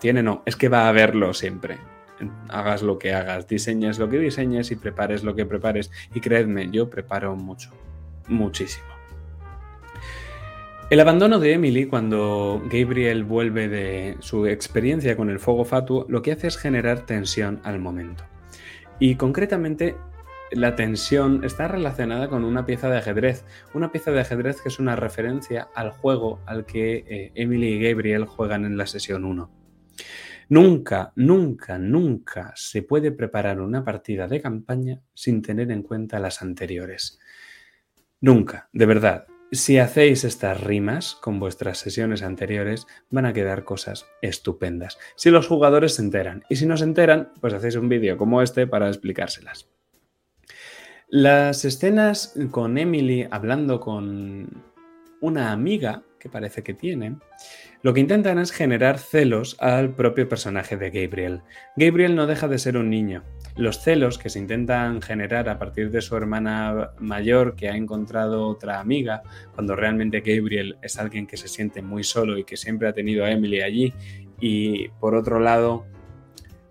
Tiene 0.00 0.22
no, 0.22 0.42
es 0.44 0.56
que 0.56 0.68
va 0.68 0.86
a 0.86 0.88
haberlo 0.88 1.32
siempre 1.34 1.78
hagas 2.48 2.82
lo 2.82 2.98
que 2.98 3.14
hagas, 3.14 3.46
diseñes 3.46 3.98
lo 3.98 4.08
que 4.08 4.18
diseñes 4.18 4.72
y 4.72 4.76
prepares 4.76 5.22
lo 5.22 5.36
que 5.36 5.46
prepares. 5.46 5.90
Y 6.14 6.20
creedme, 6.20 6.68
yo 6.70 6.90
preparo 6.90 7.36
mucho, 7.36 7.70
muchísimo. 8.26 8.97
El 10.90 11.00
abandono 11.00 11.38
de 11.38 11.52
Emily 11.52 11.84
cuando 11.84 12.62
Gabriel 12.64 13.22
vuelve 13.22 13.68
de 13.68 14.16
su 14.20 14.46
experiencia 14.46 15.18
con 15.18 15.28
el 15.28 15.38
fuego 15.38 15.66
fatuo 15.66 16.06
lo 16.08 16.22
que 16.22 16.32
hace 16.32 16.46
es 16.46 16.56
generar 16.56 17.04
tensión 17.04 17.60
al 17.62 17.78
momento. 17.78 18.24
Y 18.98 19.16
concretamente 19.16 19.96
la 20.50 20.76
tensión 20.76 21.44
está 21.44 21.68
relacionada 21.68 22.30
con 22.30 22.42
una 22.42 22.64
pieza 22.64 22.88
de 22.88 22.96
ajedrez, 22.96 23.44
una 23.74 23.92
pieza 23.92 24.12
de 24.12 24.20
ajedrez 24.20 24.62
que 24.62 24.70
es 24.70 24.78
una 24.78 24.96
referencia 24.96 25.68
al 25.74 25.90
juego 25.90 26.40
al 26.46 26.64
que 26.64 27.04
eh, 27.06 27.32
Emily 27.34 27.74
y 27.74 27.90
Gabriel 27.90 28.24
juegan 28.24 28.64
en 28.64 28.78
la 28.78 28.86
sesión 28.86 29.26
1. 29.26 29.50
Nunca, 30.48 31.12
nunca, 31.16 31.76
nunca 31.76 32.54
se 32.56 32.82
puede 32.82 33.12
preparar 33.12 33.60
una 33.60 33.84
partida 33.84 34.26
de 34.26 34.40
campaña 34.40 35.02
sin 35.12 35.42
tener 35.42 35.70
en 35.70 35.82
cuenta 35.82 36.18
las 36.18 36.40
anteriores. 36.40 37.18
Nunca, 38.22 38.70
de 38.72 38.86
verdad. 38.86 39.26
Si 39.50 39.78
hacéis 39.78 40.24
estas 40.24 40.60
rimas 40.60 41.14
con 41.14 41.40
vuestras 41.40 41.78
sesiones 41.78 42.22
anteriores, 42.22 42.86
van 43.08 43.24
a 43.24 43.32
quedar 43.32 43.64
cosas 43.64 44.06
estupendas. 44.20 44.98
Si 45.16 45.30
los 45.30 45.46
jugadores 45.46 45.94
se 45.94 46.02
enteran. 46.02 46.44
Y 46.50 46.56
si 46.56 46.66
no 46.66 46.76
se 46.76 46.84
enteran, 46.84 47.32
pues 47.40 47.54
hacéis 47.54 47.76
un 47.76 47.88
vídeo 47.88 48.18
como 48.18 48.42
este 48.42 48.66
para 48.66 48.88
explicárselas. 48.88 49.70
Las 51.08 51.64
escenas 51.64 52.34
con 52.50 52.76
Emily 52.76 53.26
hablando 53.30 53.80
con 53.80 54.64
una 55.22 55.52
amiga 55.52 56.02
que 56.18 56.28
parece 56.28 56.62
que 56.62 56.74
tiene, 56.74 57.16
lo 57.82 57.94
que 57.94 58.00
intentan 58.00 58.38
es 58.38 58.52
generar 58.52 58.98
celos 58.98 59.56
al 59.60 59.94
propio 59.94 60.28
personaje 60.28 60.76
de 60.76 60.90
Gabriel. 60.90 61.42
Gabriel 61.76 62.14
no 62.14 62.26
deja 62.26 62.48
de 62.48 62.58
ser 62.58 62.76
un 62.76 62.90
niño. 62.90 63.22
Los 63.58 63.80
celos 63.80 64.18
que 64.18 64.30
se 64.30 64.38
intentan 64.38 65.02
generar 65.02 65.48
a 65.48 65.58
partir 65.58 65.90
de 65.90 66.00
su 66.00 66.16
hermana 66.16 66.92
mayor 67.00 67.56
que 67.56 67.68
ha 67.68 67.76
encontrado 67.76 68.46
otra 68.46 68.78
amiga, 68.78 69.22
cuando 69.52 69.74
realmente 69.74 70.20
Gabriel 70.20 70.76
es 70.80 70.96
alguien 70.96 71.26
que 71.26 71.36
se 71.36 71.48
siente 71.48 71.82
muy 71.82 72.04
solo 72.04 72.38
y 72.38 72.44
que 72.44 72.56
siempre 72.56 72.86
ha 72.86 72.92
tenido 72.92 73.24
a 73.24 73.32
Emily 73.32 73.60
allí, 73.60 73.92
y 74.40 74.88
por 75.00 75.16
otro 75.16 75.40
lado, 75.40 75.86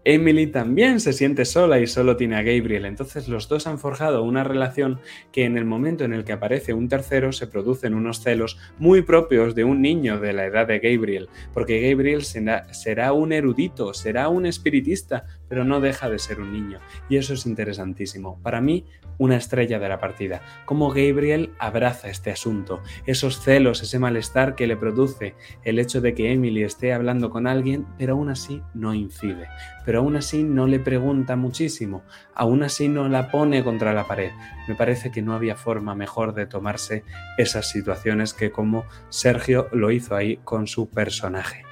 Emily 0.10 0.48
también 0.48 1.02
se 1.02 1.12
siente 1.12 1.44
sola 1.44 1.82
y 1.82 1.88
solo 1.88 2.16
tiene 2.16 2.38
a 2.38 2.42
Gabriel, 2.42 2.86
entonces 2.86 3.28
los 3.28 3.50
dos 3.50 3.68
han 3.68 3.78
forjado 3.78 4.24
una 4.24 4.46
relación 4.46 5.02
que 5.34 5.44
en 5.44 5.58
el 5.58 5.66
momento 5.66 6.06
en 6.06 6.14
el 6.14 6.24
que 6.24 6.32
aparece 6.32 6.74
un 6.74 6.88
tercero 6.88 7.34
se 7.34 7.48
producen 7.48 7.94
unos 7.94 8.22
celos 8.22 8.58
muy 8.80 9.02
propios 9.02 9.54
de 9.54 9.66
un 9.66 9.82
niño 9.82 10.22
de 10.22 10.32
la 10.32 10.46
edad 10.46 10.66
de 10.66 10.80
Gabriel, 10.80 11.28
porque 11.54 11.82
Gabriel 11.82 12.24
será, 12.24 13.12
un 13.12 13.34
erudito, 13.34 13.94
será 13.94 14.30
un 14.30 14.46
espiritista, 14.46 15.26
pero 15.50 15.64
no 15.64 15.80
deja 15.82 16.10
de 16.10 16.20
ser 16.20 16.40
un 16.40 16.52
niño, 16.52 16.80
y 17.10 17.18
eso 17.18 17.34
es 17.34 17.46
interesantísimo. 17.46 18.40
Para 18.42 18.62
mí, 18.62 18.86
una 19.18 19.36
estrella 19.36 19.80
de 19.80 19.90
la 19.90 20.00
partida, 20.00 20.42
cómo 20.66 20.90
Gabriel 20.90 21.54
abraza 21.60 22.10
este 22.10 22.32
asunto, 22.32 22.82
esos 23.06 23.42
celos, 23.42 23.82
ese 23.82 24.00
malestar 24.00 24.56
que 24.56 24.68
le 24.68 24.78
produce 24.78 25.36
el 25.64 25.80
hecho 25.80 26.02
de 26.02 26.14
que 26.14 26.32
Emily 26.32 26.64
esté 26.64 26.94
hablando 26.94 27.30
con 27.30 27.48
alguien, 27.48 27.88
pero 27.98 28.14
aún 28.14 28.30
así 28.30 28.62
no 28.74 28.94
incide, 28.94 29.48
pero 29.86 30.00
aún 30.00 30.16
así 30.16 30.44
no 30.44 30.68
le 30.68 30.80
pregunta 30.80 31.36
muchísimo, 31.36 32.04
aún 32.36 32.64
así 32.64 32.90
no 32.90 33.08
la 33.10 33.32
pone 33.32 33.64
contra 33.64 33.94
la 33.94 34.08
pared. 34.08 34.32
Me 34.68 34.76
parece 34.76 35.12
que 35.12 35.22
no 35.22 35.34
había 35.34 35.56
forma 35.56 35.96
mejor 35.96 36.34
de 36.34 36.46
tomarse 36.46 37.04
esas 37.38 37.70
situaciones 37.70 38.34
que 38.34 38.52
como 38.52 38.86
Sergio 39.10 39.68
lo 39.72 39.92
hizo 39.92 40.16
ahí 40.16 40.38
con 40.44 40.68
su 40.68 40.90
personaje. 40.90 41.64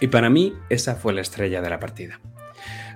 Y 0.00 0.08
para 0.08 0.30
mí 0.30 0.54
esa 0.68 0.96
fue 0.96 1.12
la 1.12 1.20
estrella 1.20 1.62
de 1.62 1.70
la 1.70 1.78
partida. 1.78 2.20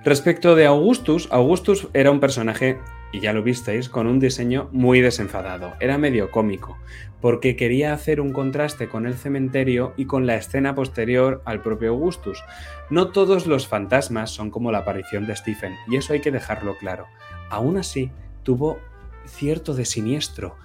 Respecto 0.07 0.55
de 0.55 0.65
Augustus, 0.65 1.27
Augustus 1.31 1.89
era 1.93 2.11
un 2.11 2.21
personaje 2.21 2.79
y 3.11 3.19
ya 3.19 3.33
lo 3.33 3.43
visteis, 3.43 3.89
con 3.89 4.07
un 4.07 4.21
diseño 4.21 4.69
muy 4.71 5.01
desenfadado. 5.01 5.73
Era 5.81 5.97
medio 5.97 6.31
cómico, 6.31 6.77
porque 7.19 7.57
quería 7.57 7.91
hacer 7.91 8.21
un 8.21 8.31
contraste 8.31 8.87
con 8.87 9.05
el 9.05 9.15
cementerio 9.15 9.93
y 9.97 10.05
con 10.05 10.25
la 10.25 10.37
escena 10.37 10.75
posterior 10.75 11.41
al 11.43 11.61
propio 11.61 11.89
Augustus. 11.89 12.41
No 12.89 13.11
todos 13.11 13.47
los 13.47 13.67
fantasmas 13.67 14.31
son 14.31 14.49
como 14.49 14.71
la 14.71 14.77
aparición 14.77 15.27
de 15.27 15.35
Stephen, 15.35 15.75
y 15.89 15.97
eso 15.97 16.13
hay 16.13 16.21
que 16.21 16.31
dejarlo 16.31 16.77
claro. 16.77 17.07
Aún 17.49 17.75
así, 17.75 18.09
tuvo 18.43 18.79
cierto 19.25 19.73
de 19.73 19.83
siniestro, 19.83 20.55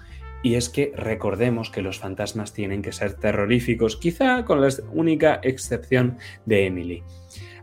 Y 0.45 0.55
es 0.55 0.67
que 0.69 0.91
recordemos 0.95 1.69
que 1.69 1.81
los 1.81 1.99
fantasmas 1.99 2.53
tienen 2.53 2.81
que 2.81 2.91
ser 2.91 3.13
terroríficos, 3.13 3.95
quizá 3.95 4.43
con 4.43 4.61
la 4.61 4.67
única 4.91 5.39
excepción 5.41 6.17
de 6.45 6.65
Emily. 6.65 7.03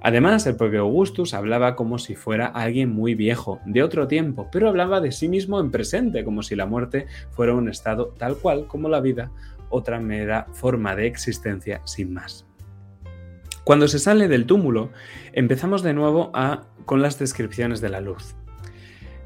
Además, 0.03 0.47
el 0.47 0.57
propio 0.57 0.81
Augustus 0.81 1.35
hablaba 1.35 1.77
como 1.77 1.99
si 1.99 2.15
fuera 2.15 2.47
alguien 2.47 2.91
muy 2.91 3.15
viejo, 3.15 3.61
de 3.67 3.83
otro 3.83 4.09
tiempo, 4.09 4.49
pero 4.51 4.69
hablaba 4.69 5.01
de 5.01 5.13
sí 5.13 5.29
mismo 5.29 5.61
en 5.61 5.71
presente, 5.71 6.25
como 6.25 6.43
si 6.43 6.57
la 6.57 6.67
muerte 6.67 7.07
fuera 7.31 7.55
un 7.55 7.69
estado 7.69 8.15
tal 8.19 8.37
cual 8.37 8.67
como 8.67 8.89
la 8.89 9.01
vida, 9.01 9.31
otra 9.69 10.01
mera 10.01 10.47
forma 10.53 10.97
de 10.97 11.07
existencia 11.07 11.83
sin 11.85 12.15
más. 12.15 12.47
Cuando 13.65 13.89
se 13.89 13.99
sale 13.99 14.27
del 14.27 14.47
túmulo, 14.47 14.91
empezamos 15.33 15.83
de 15.83 15.93
nuevo 15.93 16.31
a, 16.35 16.65
con 16.87 17.03
las 17.03 17.19
descripciones 17.19 17.81
de 17.81 17.91
la 17.91 18.01
luz. 18.01 18.35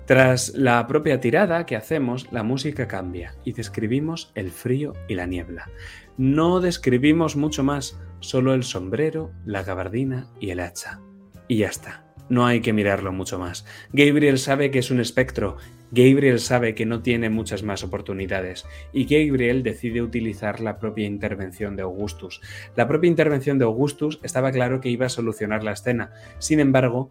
Tras 0.07 0.53
la 0.55 0.87
propia 0.87 1.19
tirada 1.19 1.65
que 1.65 1.77
hacemos, 1.77 2.31
la 2.31 2.43
música 2.43 2.87
cambia 2.87 3.37
y 3.43 3.53
describimos 3.53 4.33
el 4.35 4.51
frío 4.51 4.93
y 5.09 5.15
la 5.15 5.25
niebla. 5.25 5.71
No 6.19 6.61
describimos 6.61 7.37
mucho 7.37 7.65
más, 7.65 7.99
solo 8.21 8.53
el 8.53 8.65
sombrero, 8.65 9.33
la 9.47 9.63
gabardina 9.63 10.29
y 10.39 10.51
el 10.51 10.61
hacha. 10.61 11.01
Y 11.49 11.59
ya 11.59 11.69
está. 11.69 12.05
No 12.29 12.47
hay 12.47 12.61
que 12.61 12.75
mirarlo 12.75 13.13
mucho 13.13 13.39
más. 13.39 13.65
Gabriel 13.93 14.39
sabe 14.39 14.71
que 14.71 14.79
es 14.79 14.91
un 14.91 15.01
espectro, 15.01 15.57
Gabriel 15.91 16.41
sabe 16.41 16.75
que 16.75 16.87
no 16.87 17.01
tiene 17.01 17.31
muchas 17.31 17.63
más 17.63 17.85
oportunidades 17.85 18.67
y 18.93 19.05
Gabriel 19.05 19.63
decide 19.63 20.03
utilizar 20.03 20.61
la 20.61 20.79
propia 20.79 21.07
intervención 21.07 21.77
de 21.77 21.83
Augustus. 21.83 22.41
La 22.77 22.89
propia 22.89 23.09
intervención 23.09 23.59
de 23.59 23.65
Augustus 23.65 24.21
estaba 24.23 24.53
claro 24.53 24.81
que 24.81 24.89
iba 24.89 25.07
a 25.07 25.11
solucionar 25.11 25.63
la 25.63 25.73
escena. 25.73 26.13
Sin 26.39 26.61
embargo, 26.61 27.11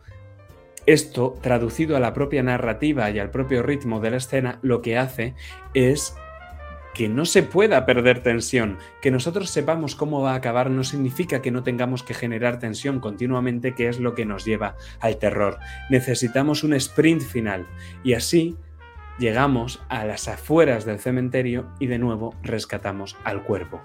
esto, 0.86 1.38
traducido 1.42 1.96
a 1.96 2.00
la 2.00 2.14
propia 2.14 2.44
narrativa 2.44 3.10
y 3.12 3.20
al 3.20 3.32
propio 3.32 3.64
ritmo 3.64 4.00
de 4.00 4.12
la 4.12 4.18
escena, 4.18 4.60
lo 4.62 4.82
que 4.82 4.98
hace 4.98 5.36
es 5.74 6.16
que 6.94 7.10
no 7.10 7.26
se 7.26 7.44
pueda 7.44 7.86
perder 7.86 8.22
tensión. 8.22 8.78
Que 9.02 9.12
nosotros 9.12 9.50
sepamos 9.50 9.96
cómo 9.96 10.22
va 10.22 10.34
a 10.34 10.36
acabar 10.36 10.70
no 10.70 10.84
significa 10.84 11.42
que 11.42 11.52
no 11.52 11.64
tengamos 11.64 12.04
que 12.04 12.14
generar 12.14 12.60
tensión 12.60 13.00
continuamente, 13.00 13.74
que 13.74 13.88
es 13.88 14.00
lo 14.00 14.14
que 14.14 14.26
nos 14.26 14.46
lleva 14.46 14.76
al 15.00 15.18
terror. 15.18 15.58
Necesitamos 15.90 16.64
un 16.64 16.74
sprint 16.74 17.22
final 17.22 17.68
y 18.04 18.14
así 18.14 18.58
llegamos 19.20 19.82
a 19.90 20.06
las 20.06 20.28
afueras 20.28 20.86
del 20.86 21.00
cementerio 21.00 21.68
y 21.80 21.88
de 21.88 22.00
nuevo 22.00 22.36
rescatamos 22.44 23.16
al 23.24 23.44
cuerpo. 23.44 23.82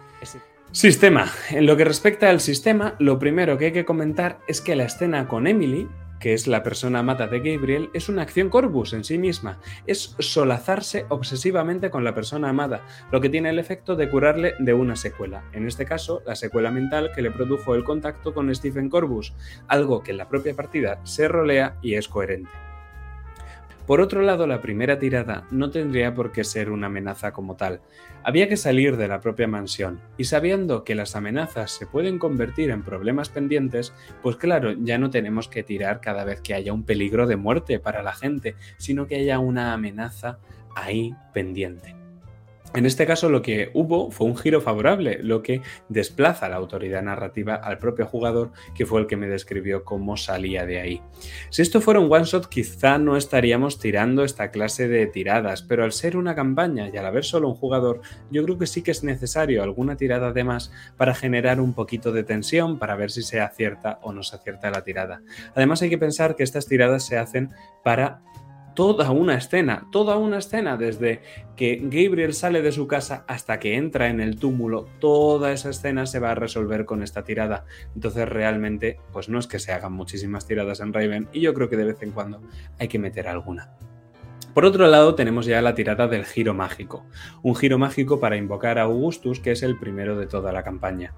Sistema. 0.70 1.30
En 1.50 1.64
lo 1.64 1.76
que 1.76 1.84
respecta 1.84 2.28
al 2.28 2.40
sistema, 2.40 2.94
lo 2.98 3.18
primero 3.18 3.56
que 3.56 3.66
hay 3.66 3.72
que 3.72 3.87
comentar 3.87 4.38
es 4.48 4.61
que 4.61 4.76
la 4.76 4.84
escena 4.84 5.26
con 5.26 5.46
Emily 5.46 5.88
que 6.20 6.35
es 6.35 6.46
la 6.46 6.62
persona 6.62 7.00
amada 7.00 7.26
de 7.26 7.40
Gabriel, 7.40 7.90
es 7.94 8.09
una 8.09 8.22
acción 8.22 8.48
corpus 8.48 8.92
en 8.92 9.04
sí 9.04 9.18
misma. 9.18 9.59
Es 9.87 10.14
solazarse 10.18 11.07
obsesivamente 11.09 11.90
con 11.90 12.04
la 12.04 12.14
persona 12.14 12.48
amada, 12.48 12.85
lo 13.11 13.20
que 13.20 13.28
tiene 13.28 13.50
el 13.50 13.59
efecto 13.59 13.96
de 13.96 14.09
curarle 14.09 14.54
de 14.59 14.74
una 14.74 14.96
secuela. 14.96 15.44
En 15.52 15.66
este 15.66 15.85
caso, 15.85 16.22
la 16.26 16.37
secuela 16.37 16.70
mental 16.70 17.11
que 17.14 17.22
le 17.22 17.31
produjo 17.31 17.74
el 17.74 17.85
contacto 17.85 18.35
con 18.35 18.54
Stephen 18.54 18.88
Corbus, 18.88 19.35
algo 19.68 20.02
que 20.02 20.12
en 20.12 20.18
la 20.18 20.28
propia 20.28 20.54
partida 20.54 21.00
se 21.04 21.28
rolea 21.28 21.76
y 21.83 21.94
es 21.94 22.09
coherente. 22.09 22.67
Por 23.88 24.03
otro 24.03 24.20
lado, 24.20 24.46
la 24.46 24.61
primera 24.61 24.98
tirada 24.98 25.46
no 25.51 25.70
tendría 25.70 26.12
por 26.12 26.31
qué 26.31 26.44
ser 26.44 26.68
una 26.68 26.88
amenaza 26.88 27.33
como 27.33 27.57
tal. 27.57 27.81
Había 28.22 28.46
que 28.46 28.59
salir 28.59 28.98
de 28.98 29.09
la 29.09 29.20
propia 29.20 29.48
mansión, 29.48 29.98
y 30.18 30.24
sabiendo 30.24 30.85
que 30.85 30.94
las 30.94 31.16
amenazas 31.16 31.70
se 31.70 31.87
pueden 31.87 32.18
convertir 32.18 32.68
en 32.68 32.83
problemas 32.83 33.31
pendientes, 33.31 33.94
pues 34.22 34.37
claro, 34.37 34.72
ya 34.72 34.98
no 34.98 35.09
tenemos 35.09 35.48
que 35.48 35.62
tirar 35.62 36.03
cada 36.03 36.24
vez 36.24 36.42
que 36.42 36.53
haya 36.53 36.74
un 36.74 36.85
peligro 36.85 37.27
de 37.27 37.37
muerte 37.37 37.81
para 37.81 38.03
la 38.03 38.12
gente, 38.12 38.57
sino 38.77 39.07
que 39.07 39.16
haya 39.16 39.38
una 39.38 39.72
amenaza 39.72 40.38
ahí 40.77 41.14
pendiente. 41.33 41.97
En 42.74 42.85
este 42.85 43.07
caso 43.07 43.31
lo 43.31 43.40
que 43.40 43.70
hubo 43.72 44.11
fue 44.11 44.26
un 44.26 44.37
giro 44.37 44.61
favorable, 44.61 45.20
lo 45.22 45.42
que 45.42 45.62
desplaza 45.88 46.50
la 46.50 46.57
autoridad 46.57 47.02
narrativa 47.02 47.54
al 47.54 47.78
propio 47.78 48.07
jugador, 48.07 48.52
que 48.74 48.85
fue 48.85 49.00
el 49.00 49.07
que 49.07 49.16
me 49.16 49.26
describió 49.26 49.85
cómo 49.85 50.18
salía 50.18 50.66
de 50.66 50.78
ahí. 50.78 51.02
Si 51.48 51.62
esto 51.62 51.81
fuera 51.81 51.98
un 51.98 52.12
one 52.12 52.24
shot 52.24 52.48
quizá 52.48 52.98
no 52.98 53.16
estaríamos 53.16 53.78
tirando 53.78 54.22
esta 54.22 54.50
clase 54.50 54.87
de 54.87 55.07
tiradas, 55.07 55.62
pero 55.62 55.83
al 55.83 55.92
ser 55.92 56.18
una 56.18 56.35
campaña 56.35 56.90
y 56.92 56.96
al 56.98 57.07
haber 57.07 57.24
solo 57.24 57.48
un 57.48 57.54
jugador, 57.54 58.02
yo 58.31 58.44
creo 58.44 58.59
que 58.59 58.66
sí 58.66 58.83
que 58.83 58.90
es 58.90 59.02
necesario 59.02 59.62
alguna 59.62 59.96
tirada 59.96 60.33
de 60.33 60.44
más 60.44 60.70
para 60.98 61.14
generar 61.14 61.61
un 61.62 61.72
poquito 61.72 62.12
de 62.12 62.22
tensión, 62.22 62.78
para 62.78 62.96
ver 62.96 63.11
si 63.11 63.22
se 63.22 63.40
acierta 63.40 63.98
o 64.02 64.12
no 64.12 64.22
se 64.22 64.37
acierta 64.37 64.70
la 64.70 64.85
tirada. 64.85 65.22
Además 65.54 65.81
hay 65.81 65.88
que 65.88 65.98
pensar 65.98 66.37
que 66.37 66.42
estas 66.42 66.66
tiradas 66.66 67.07
se 67.07 67.16
hacen 67.16 67.48
para 67.83 68.20
toda 68.79 69.11
una 69.11 69.35
escena, 69.35 69.88
toda 69.91 70.19
una 70.19 70.38
escena, 70.38 70.77
desde 70.77 71.21
que 71.57 71.81
Gabriel 71.83 72.33
sale 72.33 72.62
de 72.62 72.71
su 72.71 72.87
casa 72.87 73.25
hasta 73.27 73.59
que 73.59 73.75
entra 73.75 74.07
en 74.07 74.21
el 74.21 74.38
túmulo, 74.38 74.87
toda 75.01 75.51
esa 75.51 75.71
escena 75.71 76.07
se 76.07 76.21
va 76.21 76.31
a 76.31 76.37
resolver 76.37 76.85
con 76.85 77.03
esta 77.03 77.25
tirada. 77.25 77.64
Entonces 77.97 78.29
realmente, 78.29 79.01
pues 79.12 79.29
no 79.29 79.41
es 79.41 79.49
que 79.49 79.59
se 79.59 79.73
hagan 79.73 79.95
muchísimas 79.95 80.47
tiradas 80.47 80.79
en 80.79 80.93
Raven 80.93 81.27
y 81.33 81.41
yo 81.41 81.55
creo 81.55 81.69
que 81.69 81.77
de 81.77 81.87
vez 81.87 82.01
en 82.03 82.12
cuando 82.12 82.41
hay 82.79 82.87
que 82.87 83.01
meter 83.01 83.27
alguna. 83.27 83.73
Por 84.55 84.64
otro 84.64 84.87
lado, 84.87 85.17
tenemos 85.17 85.47
ya 85.47 85.61
la 85.61 85.75
tirada 85.75 86.07
del 86.07 86.25
giro 86.25 86.55
mágico. 86.55 87.05
Un 87.43 87.57
giro 87.57 87.79
mágico 87.79 88.21
para 88.21 88.37
invocar 88.37 88.79
a 88.79 88.83
Augustus, 88.83 89.41
que 89.41 89.51
es 89.51 89.64
el 89.64 89.77
primero 89.77 90.17
de 90.17 90.29
toda 90.29 90.53
la 90.53 90.62
campaña. 90.62 91.14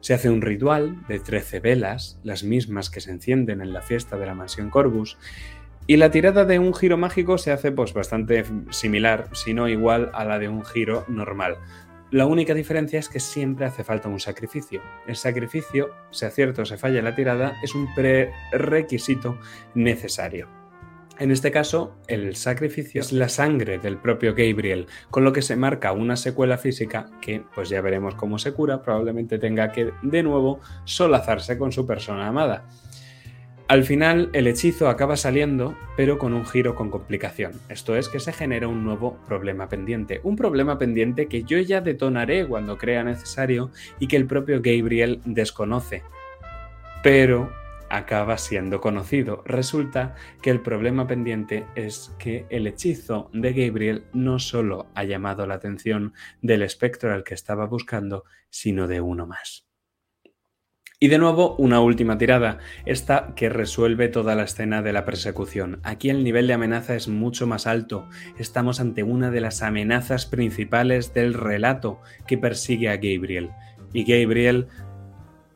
Se 0.00 0.14
hace 0.14 0.30
un 0.30 0.42
ritual 0.42 1.06
de 1.08 1.18
13 1.18 1.60
velas, 1.60 2.20
las 2.22 2.44
mismas 2.44 2.88
que 2.88 3.00
se 3.00 3.10
encienden 3.10 3.60
en 3.60 3.72
la 3.72 3.82
fiesta 3.82 4.16
de 4.16 4.26
la 4.26 4.34
mansión 4.34 4.70
Corvus, 4.70 5.18
y 5.88 5.96
la 5.96 6.10
tirada 6.10 6.44
de 6.44 6.58
un 6.58 6.74
giro 6.74 6.98
mágico 6.98 7.38
se 7.38 7.50
hace 7.50 7.72
pues 7.72 7.94
bastante 7.94 8.44
similar, 8.68 9.30
si 9.32 9.54
no 9.54 9.68
igual 9.68 10.10
a 10.12 10.26
la 10.26 10.38
de 10.38 10.46
un 10.46 10.62
giro 10.62 11.06
normal. 11.08 11.56
La 12.10 12.26
única 12.26 12.52
diferencia 12.52 12.98
es 12.98 13.08
que 13.08 13.20
siempre 13.20 13.64
hace 13.64 13.84
falta 13.84 14.10
un 14.10 14.20
sacrificio. 14.20 14.82
El 15.06 15.16
sacrificio, 15.16 15.94
sea 16.10 16.30
cierto 16.30 16.60
o 16.60 16.66
se 16.66 16.76
falla 16.76 17.00
la 17.00 17.14
tirada, 17.14 17.56
es 17.62 17.74
un 17.74 17.88
prerequisito 17.94 19.38
necesario. 19.74 20.46
En 21.18 21.30
este 21.30 21.50
caso, 21.50 21.96
el 22.06 22.36
sacrificio 22.36 23.00
es 23.00 23.10
la 23.10 23.30
sangre 23.30 23.78
del 23.78 23.96
propio 23.96 24.34
Gabriel, 24.34 24.88
con 25.10 25.24
lo 25.24 25.32
que 25.32 25.42
se 25.42 25.56
marca 25.56 25.92
una 25.92 26.16
secuela 26.16 26.58
física 26.58 27.10
que, 27.22 27.42
pues 27.54 27.70
ya 27.70 27.80
veremos 27.80 28.14
cómo 28.14 28.38
se 28.38 28.52
cura, 28.52 28.82
probablemente 28.82 29.38
tenga 29.38 29.72
que 29.72 29.90
de 30.02 30.22
nuevo 30.22 30.60
solazarse 30.84 31.56
con 31.56 31.72
su 31.72 31.86
persona 31.86 32.28
amada. 32.28 32.68
Al 33.68 33.84
final 33.84 34.30
el 34.32 34.46
hechizo 34.46 34.88
acaba 34.88 35.14
saliendo, 35.18 35.76
pero 35.94 36.16
con 36.16 36.32
un 36.32 36.46
giro 36.46 36.74
con 36.74 36.88
complicación. 36.88 37.52
Esto 37.68 37.96
es 37.96 38.08
que 38.08 38.18
se 38.18 38.32
genera 38.32 38.66
un 38.66 38.82
nuevo 38.82 39.18
problema 39.26 39.68
pendiente. 39.68 40.22
Un 40.22 40.36
problema 40.36 40.78
pendiente 40.78 41.26
que 41.26 41.42
yo 41.42 41.58
ya 41.58 41.82
detonaré 41.82 42.48
cuando 42.48 42.78
crea 42.78 43.04
necesario 43.04 43.70
y 43.98 44.08
que 44.08 44.16
el 44.16 44.26
propio 44.26 44.62
Gabriel 44.62 45.20
desconoce. 45.26 46.02
Pero 47.02 47.52
acaba 47.90 48.38
siendo 48.38 48.80
conocido. 48.80 49.42
Resulta 49.44 50.14
que 50.40 50.48
el 50.48 50.62
problema 50.62 51.06
pendiente 51.06 51.66
es 51.74 52.14
que 52.18 52.46
el 52.48 52.66
hechizo 52.66 53.28
de 53.34 53.52
Gabriel 53.52 54.04
no 54.14 54.38
solo 54.38 54.86
ha 54.94 55.04
llamado 55.04 55.46
la 55.46 55.56
atención 55.56 56.14
del 56.40 56.62
espectro 56.62 57.12
al 57.12 57.22
que 57.22 57.34
estaba 57.34 57.66
buscando, 57.66 58.24
sino 58.48 58.88
de 58.88 59.02
uno 59.02 59.26
más. 59.26 59.67
Y 61.00 61.06
de 61.06 61.18
nuevo, 61.18 61.54
una 61.58 61.78
última 61.78 62.18
tirada, 62.18 62.58
esta 62.84 63.32
que 63.36 63.48
resuelve 63.48 64.08
toda 64.08 64.34
la 64.34 64.42
escena 64.42 64.82
de 64.82 64.92
la 64.92 65.04
persecución. 65.04 65.78
Aquí 65.84 66.10
el 66.10 66.24
nivel 66.24 66.48
de 66.48 66.54
amenaza 66.54 66.96
es 66.96 67.06
mucho 67.06 67.46
más 67.46 67.68
alto. 67.68 68.08
Estamos 68.36 68.80
ante 68.80 69.04
una 69.04 69.30
de 69.30 69.40
las 69.40 69.62
amenazas 69.62 70.26
principales 70.26 71.14
del 71.14 71.34
relato 71.34 72.00
que 72.26 72.36
persigue 72.36 72.88
a 72.88 72.96
Gabriel. 72.96 73.50
Y 73.92 74.02
Gabriel 74.02 74.66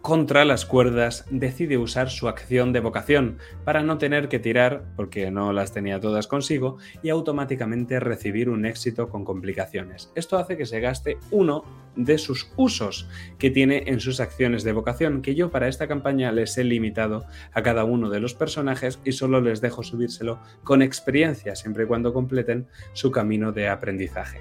contra 0.03 0.45
las 0.45 0.67
cuerdas, 0.67 1.25
decide 1.31 1.79
usar 1.79 2.11
su 2.11 2.27
acción 2.27 2.73
de 2.73 2.81
vocación 2.81 3.39
para 3.65 3.85
no 3.85 3.99
tener 3.99 4.29
que 4.29 4.41
tirar, 4.41 4.83
porque 4.97 5.31
no 5.31 5.53
las 5.53 5.73
tenía 5.73 6.01
todas 6.01 6.27
consigo, 6.27 6.79
y 7.05 7.11
automáticamente 7.11 8.01
recibir 8.01 8.51
un 8.51 8.67
éxito 8.67 9.09
con 9.09 9.25
complicaciones. 9.25 10.11
Esto 10.17 10.39
hace 10.39 10.57
que 10.57 10.67
se 10.67 10.81
gaste 10.81 11.19
uno 11.31 11.65
de 11.95 12.19
sus 12.19 12.53
usos 12.57 13.09
que 13.39 13.51
tiene 13.51 13.85
en 13.87 14.01
sus 14.01 14.19
acciones 14.19 14.65
de 14.65 14.73
vocación, 14.73 15.23
que 15.23 15.37
yo 15.37 15.53
para 15.53 15.69
esta 15.69 15.87
campaña 15.87 16.33
les 16.33 16.59
he 16.59 16.65
limitado 16.65 17.25
a 17.53 17.63
cada 17.63 17.85
uno 17.85 18.11
de 18.11 18.19
los 18.19 18.35
personajes 18.35 18.99
y 19.05 19.13
solo 19.13 19.41
les 19.41 19.61
dejo 19.61 19.85
subírselo 19.85 20.41
con 20.65 20.83
experiencia, 20.83 21.55
siempre 21.55 21.85
y 21.85 21.87
cuando 21.87 22.13
completen 22.13 22.67
su 22.93 23.13
camino 23.13 23.53
de 23.53 23.69
aprendizaje. 23.69 24.41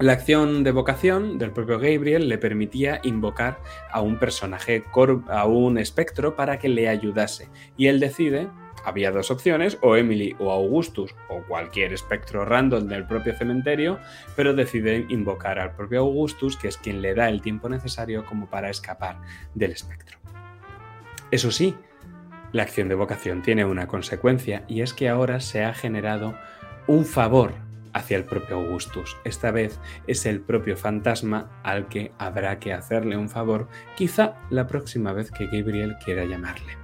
La 0.00 0.14
acción 0.14 0.64
de 0.64 0.72
vocación 0.72 1.36
del 1.36 1.50
propio 1.50 1.78
Gabriel 1.78 2.26
le 2.26 2.38
permitía 2.38 3.02
invocar 3.04 3.60
a 3.92 4.00
un 4.00 4.18
personaje, 4.18 4.82
a 5.28 5.44
un 5.44 5.76
espectro, 5.76 6.36
para 6.36 6.58
que 6.58 6.70
le 6.70 6.88
ayudase. 6.88 7.50
Y 7.76 7.88
él 7.88 8.00
decide, 8.00 8.48
había 8.82 9.10
dos 9.10 9.30
opciones, 9.30 9.76
o 9.82 9.96
Emily 9.96 10.34
o 10.38 10.52
Augustus, 10.52 11.14
o 11.28 11.42
cualquier 11.42 11.92
espectro 11.92 12.46
random 12.46 12.88
del 12.88 13.06
propio 13.06 13.36
cementerio, 13.36 13.98
pero 14.36 14.54
decide 14.54 15.04
invocar 15.10 15.58
al 15.58 15.74
propio 15.74 16.00
Augustus, 16.00 16.56
que 16.56 16.68
es 16.68 16.78
quien 16.78 17.02
le 17.02 17.14
da 17.14 17.28
el 17.28 17.42
tiempo 17.42 17.68
necesario 17.68 18.24
como 18.24 18.48
para 18.48 18.70
escapar 18.70 19.20
del 19.54 19.72
espectro. 19.72 20.18
Eso 21.30 21.50
sí, 21.50 21.74
la 22.52 22.62
acción 22.62 22.88
de 22.88 22.94
vocación 22.94 23.42
tiene 23.42 23.66
una 23.66 23.86
consecuencia, 23.86 24.64
y 24.66 24.80
es 24.80 24.94
que 24.94 25.10
ahora 25.10 25.40
se 25.40 25.62
ha 25.62 25.74
generado 25.74 26.38
un 26.86 27.04
favor 27.04 27.52
hacia 27.92 28.16
el 28.16 28.24
propio 28.24 28.56
Augustus. 28.56 29.16
Esta 29.24 29.50
vez 29.50 29.78
es 30.06 30.26
el 30.26 30.40
propio 30.40 30.76
fantasma 30.76 31.50
al 31.62 31.88
que 31.88 32.12
habrá 32.18 32.58
que 32.58 32.72
hacerle 32.72 33.16
un 33.16 33.28
favor, 33.28 33.68
quizá 33.96 34.34
la 34.50 34.66
próxima 34.66 35.12
vez 35.12 35.30
que 35.30 35.46
Gabriel 35.46 35.96
quiera 36.04 36.24
llamarle. 36.24 36.78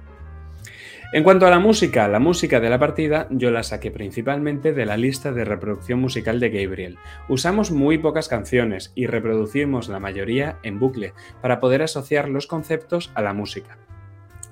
En 1.13 1.23
cuanto 1.23 1.47
a 1.47 1.49
la 1.49 1.59
música, 1.59 2.09
la 2.09 2.19
música 2.19 2.59
de 2.59 2.69
la 2.69 2.79
partida 2.79 3.27
yo 3.29 3.49
la 3.49 3.63
saqué 3.63 3.91
principalmente 3.91 4.73
de 4.73 4.85
la 4.85 4.97
lista 4.97 5.31
de 5.31 5.45
reproducción 5.45 6.01
musical 6.01 6.41
de 6.41 6.49
Gabriel. 6.49 6.97
Usamos 7.29 7.71
muy 7.71 7.97
pocas 7.97 8.27
canciones 8.27 8.91
y 8.93 9.07
reproducimos 9.07 9.87
la 9.87 10.01
mayoría 10.01 10.59
en 10.63 10.79
bucle 10.79 11.13
para 11.41 11.61
poder 11.61 11.81
asociar 11.81 12.27
los 12.27 12.45
conceptos 12.45 13.09
a 13.15 13.21
la 13.21 13.31
música. 13.31 13.77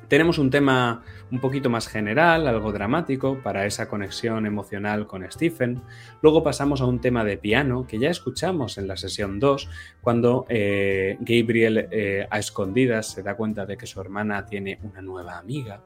Tenemos 0.07 0.37
un 0.37 0.49
tema 0.49 1.03
un 1.31 1.39
poquito 1.39 1.69
más 1.69 1.87
general, 1.87 2.47
algo 2.47 2.71
dramático, 2.71 3.39
para 3.41 3.65
esa 3.65 3.87
conexión 3.87 4.45
emocional 4.45 5.07
con 5.07 5.29
Stephen. 5.31 5.81
Luego 6.21 6.43
pasamos 6.43 6.81
a 6.81 6.85
un 6.85 7.01
tema 7.01 7.23
de 7.23 7.37
piano 7.37 7.87
que 7.87 7.97
ya 7.97 8.09
escuchamos 8.09 8.77
en 8.77 8.87
la 8.87 8.97
sesión 8.97 9.39
2, 9.39 9.69
cuando 10.01 10.45
eh, 10.49 11.17
Gabriel 11.19 11.87
eh, 11.91 12.27
a 12.29 12.39
escondidas 12.39 13.07
se 13.07 13.23
da 13.23 13.35
cuenta 13.35 13.65
de 13.65 13.77
que 13.77 13.87
su 13.87 13.99
hermana 13.99 14.45
tiene 14.45 14.79
una 14.83 15.01
nueva 15.01 15.39
amiga. 15.39 15.83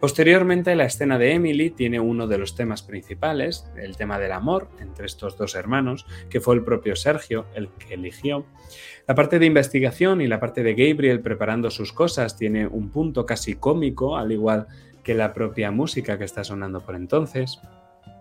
Posteriormente, 0.00 0.74
la 0.74 0.84
escena 0.84 1.16
de 1.16 1.32
Emily 1.32 1.70
tiene 1.70 2.00
uno 2.00 2.26
de 2.26 2.38
los 2.38 2.56
temas 2.56 2.82
principales, 2.82 3.66
el 3.76 3.96
tema 3.96 4.18
del 4.18 4.32
amor 4.32 4.68
entre 4.80 5.06
estos 5.06 5.36
dos 5.36 5.54
hermanos, 5.54 6.06
que 6.28 6.40
fue 6.40 6.56
el 6.56 6.64
propio 6.64 6.96
Sergio 6.96 7.46
el 7.54 7.68
que 7.70 7.94
eligió. 7.94 8.46
La 9.06 9.14
parte 9.14 9.38
de 9.38 9.46
investigación 9.46 10.20
y 10.20 10.28
la 10.28 10.38
parte 10.38 10.62
de 10.62 10.74
Gabriel 10.74 11.20
preparando 11.20 11.70
sus 11.70 11.92
cosas 11.92 12.36
tiene 12.36 12.66
un 12.66 12.90
punto 12.90 13.26
casi 13.26 13.54
cómico, 13.54 14.16
al 14.16 14.30
igual 14.30 14.66
que 15.02 15.14
la 15.14 15.34
propia 15.34 15.70
música 15.70 16.18
que 16.18 16.24
está 16.24 16.44
sonando 16.44 16.80
por 16.80 16.94
entonces. 16.94 17.58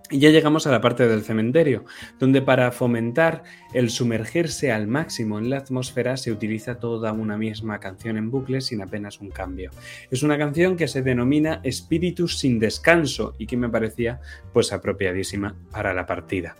Y 0.10 0.20
ya 0.20 0.30
llegamos 0.30 0.68
a 0.68 0.72
la 0.72 0.82
parte 0.82 1.08
del 1.08 1.24
cementerio, 1.24 1.86
donde 2.20 2.42
para 2.42 2.72
fomentar 2.72 3.44
el 3.74 3.90
sumergirse 3.90 4.70
al 4.70 4.88
máximo 4.88 5.40
en 5.40 5.50
la 5.50 5.60
atmósfera 5.60 6.18
se 6.18 6.34
utiliza 6.34 6.80
toda 6.80 7.14
una 7.14 7.38
misma 7.38 7.80
canción 7.80 8.18
en 8.18 8.30
bucle 8.30 8.60
sin 8.60 8.82
apenas 8.82 9.22
un 9.22 9.30
cambio. 9.30 9.72
Es 10.10 10.22
una 10.22 10.38
canción 10.38 10.76
que 10.76 10.90
se 10.90 11.02
denomina 11.02 11.62
Espíritus 11.64 12.40
sin 12.40 12.60
descanso 12.60 13.36
y 13.38 13.46
que 13.46 13.56
me 13.56 13.70
parecía 13.70 14.20
pues 14.52 14.74
apropiadísima 14.74 15.56
para 15.72 15.94
la 15.94 16.06
partida. 16.06 16.58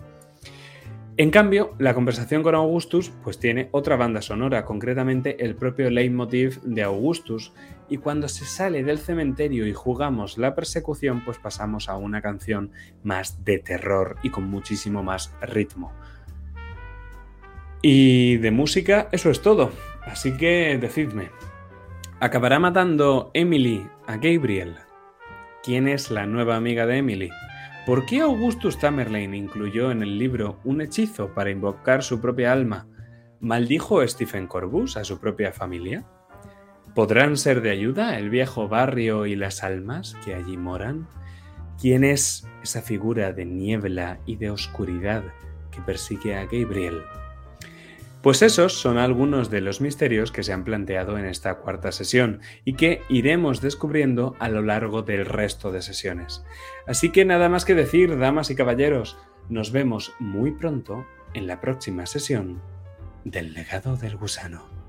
En 1.18 1.30
cambio, 1.30 1.74
la 1.78 1.92
conversación 1.92 2.42
con 2.42 2.54
Augustus 2.54 3.12
pues 3.22 3.38
tiene 3.38 3.68
otra 3.72 3.96
banda 3.96 4.22
sonora, 4.22 4.64
concretamente 4.64 5.44
el 5.44 5.54
propio 5.54 5.90
leitmotiv 5.90 6.62
de 6.62 6.82
Augustus, 6.82 7.52
y 7.90 7.98
cuando 7.98 8.28
se 8.28 8.46
sale 8.46 8.82
del 8.82 8.98
cementerio 8.98 9.66
y 9.66 9.74
jugamos 9.74 10.38
la 10.38 10.54
persecución, 10.54 11.22
pues 11.22 11.36
pasamos 11.36 11.90
a 11.90 11.98
una 11.98 12.22
canción 12.22 12.70
más 13.02 13.44
de 13.44 13.58
terror 13.58 14.16
y 14.22 14.30
con 14.30 14.48
muchísimo 14.48 15.02
más 15.02 15.34
ritmo. 15.42 15.92
Y 17.82 18.38
de 18.38 18.50
música 18.50 19.08
eso 19.12 19.28
es 19.28 19.42
todo, 19.42 19.70
así 20.06 20.34
que 20.38 20.78
decidme, 20.80 21.28
¿acabará 22.20 22.58
matando 22.58 23.30
Emily 23.34 23.86
a 24.06 24.16
Gabriel? 24.16 24.76
¿Quién 25.62 25.88
es 25.88 26.10
la 26.10 26.24
nueva 26.24 26.56
amiga 26.56 26.86
de 26.86 26.96
Emily? 26.96 27.30
¿Por 27.84 28.06
qué 28.06 28.20
Augustus 28.20 28.78
Tamerlane 28.78 29.36
incluyó 29.36 29.90
en 29.90 30.04
el 30.04 30.16
libro 30.16 30.60
un 30.62 30.80
hechizo 30.80 31.34
para 31.34 31.50
invocar 31.50 32.04
su 32.04 32.20
propia 32.20 32.52
alma? 32.52 32.86
¿Maldijo 33.40 34.06
Stephen 34.06 34.46
Corbus 34.46 34.96
a 34.96 35.02
su 35.02 35.18
propia 35.18 35.50
familia? 35.50 36.04
¿Podrán 36.94 37.36
ser 37.36 37.60
de 37.60 37.70
ayuda 37.70 38.18
el 38.18 38.30
viejo 38.30 38.68
barrio 38.68 39.26
y 39.26 39.34
las 39.34 39.64
almas 39.64 40.16
que 40.24 40.32
allí 40.32 40.56
moran? 40.56 41.08
¿Quién 41.80 42.04
es 42.04 42.46
esa 42.62 42.82
figura 42.82 43.32
de 43.32 43.46
niebla 43.46 44.20
y 44.26 44.36
de 44.36 44.50
oscuridad 44.50 45.24
que 45.72 45.80
persigue 45.80 46.36
a 46.36 46.44
Gabriel? 46.44 47.02
Pues 48.22 48.40
esos 48.42 48.74
son 48.74 48.98
algunos 48.98 49.50
de 49.50 49.60
los 49.60 49.80
misterios 49.80 50.30
que 50.30 50.44
se 50.44 50.52
han 50.52 50.62
planteado 50.62 51.18
en 51.18 51.26
esta 51.26 51.56
cuarta 51.56 51.90
sesión 51.90 52.40
y 52.64 52.74
que 52.74 53.02
iremos 53.08 53.60
descubriendo 53.60 54.36
a 54.38 54.48
lo 54.48 54.62
largo 54.62 55.02
del 55.02 55.26
resto 55.26 55.72
de 55.72 55.82
sesiones. 55.82 56.44
Así 56.86 57.10
que 57.10 57.24
nada 57.24 57.48
más 57.48 57.64
que 57.64 57.74
decir, 57.74 58.16
damas 58.18 58.50
y 58.50 58.54
caballeros, 58.54 59.18
nos 59.48 59.72
vemos 59.72 60.14
muy 60.20 60.52
pronto 60.52 61.04
en 61.34 61.48
la 61.48 61.60
próxima 61.60 62.06
sesión 62.06 62.62
del 63.24 63.54
legado 63.54 63.96
del 63.96 64.16
gusano. 64.16 64.81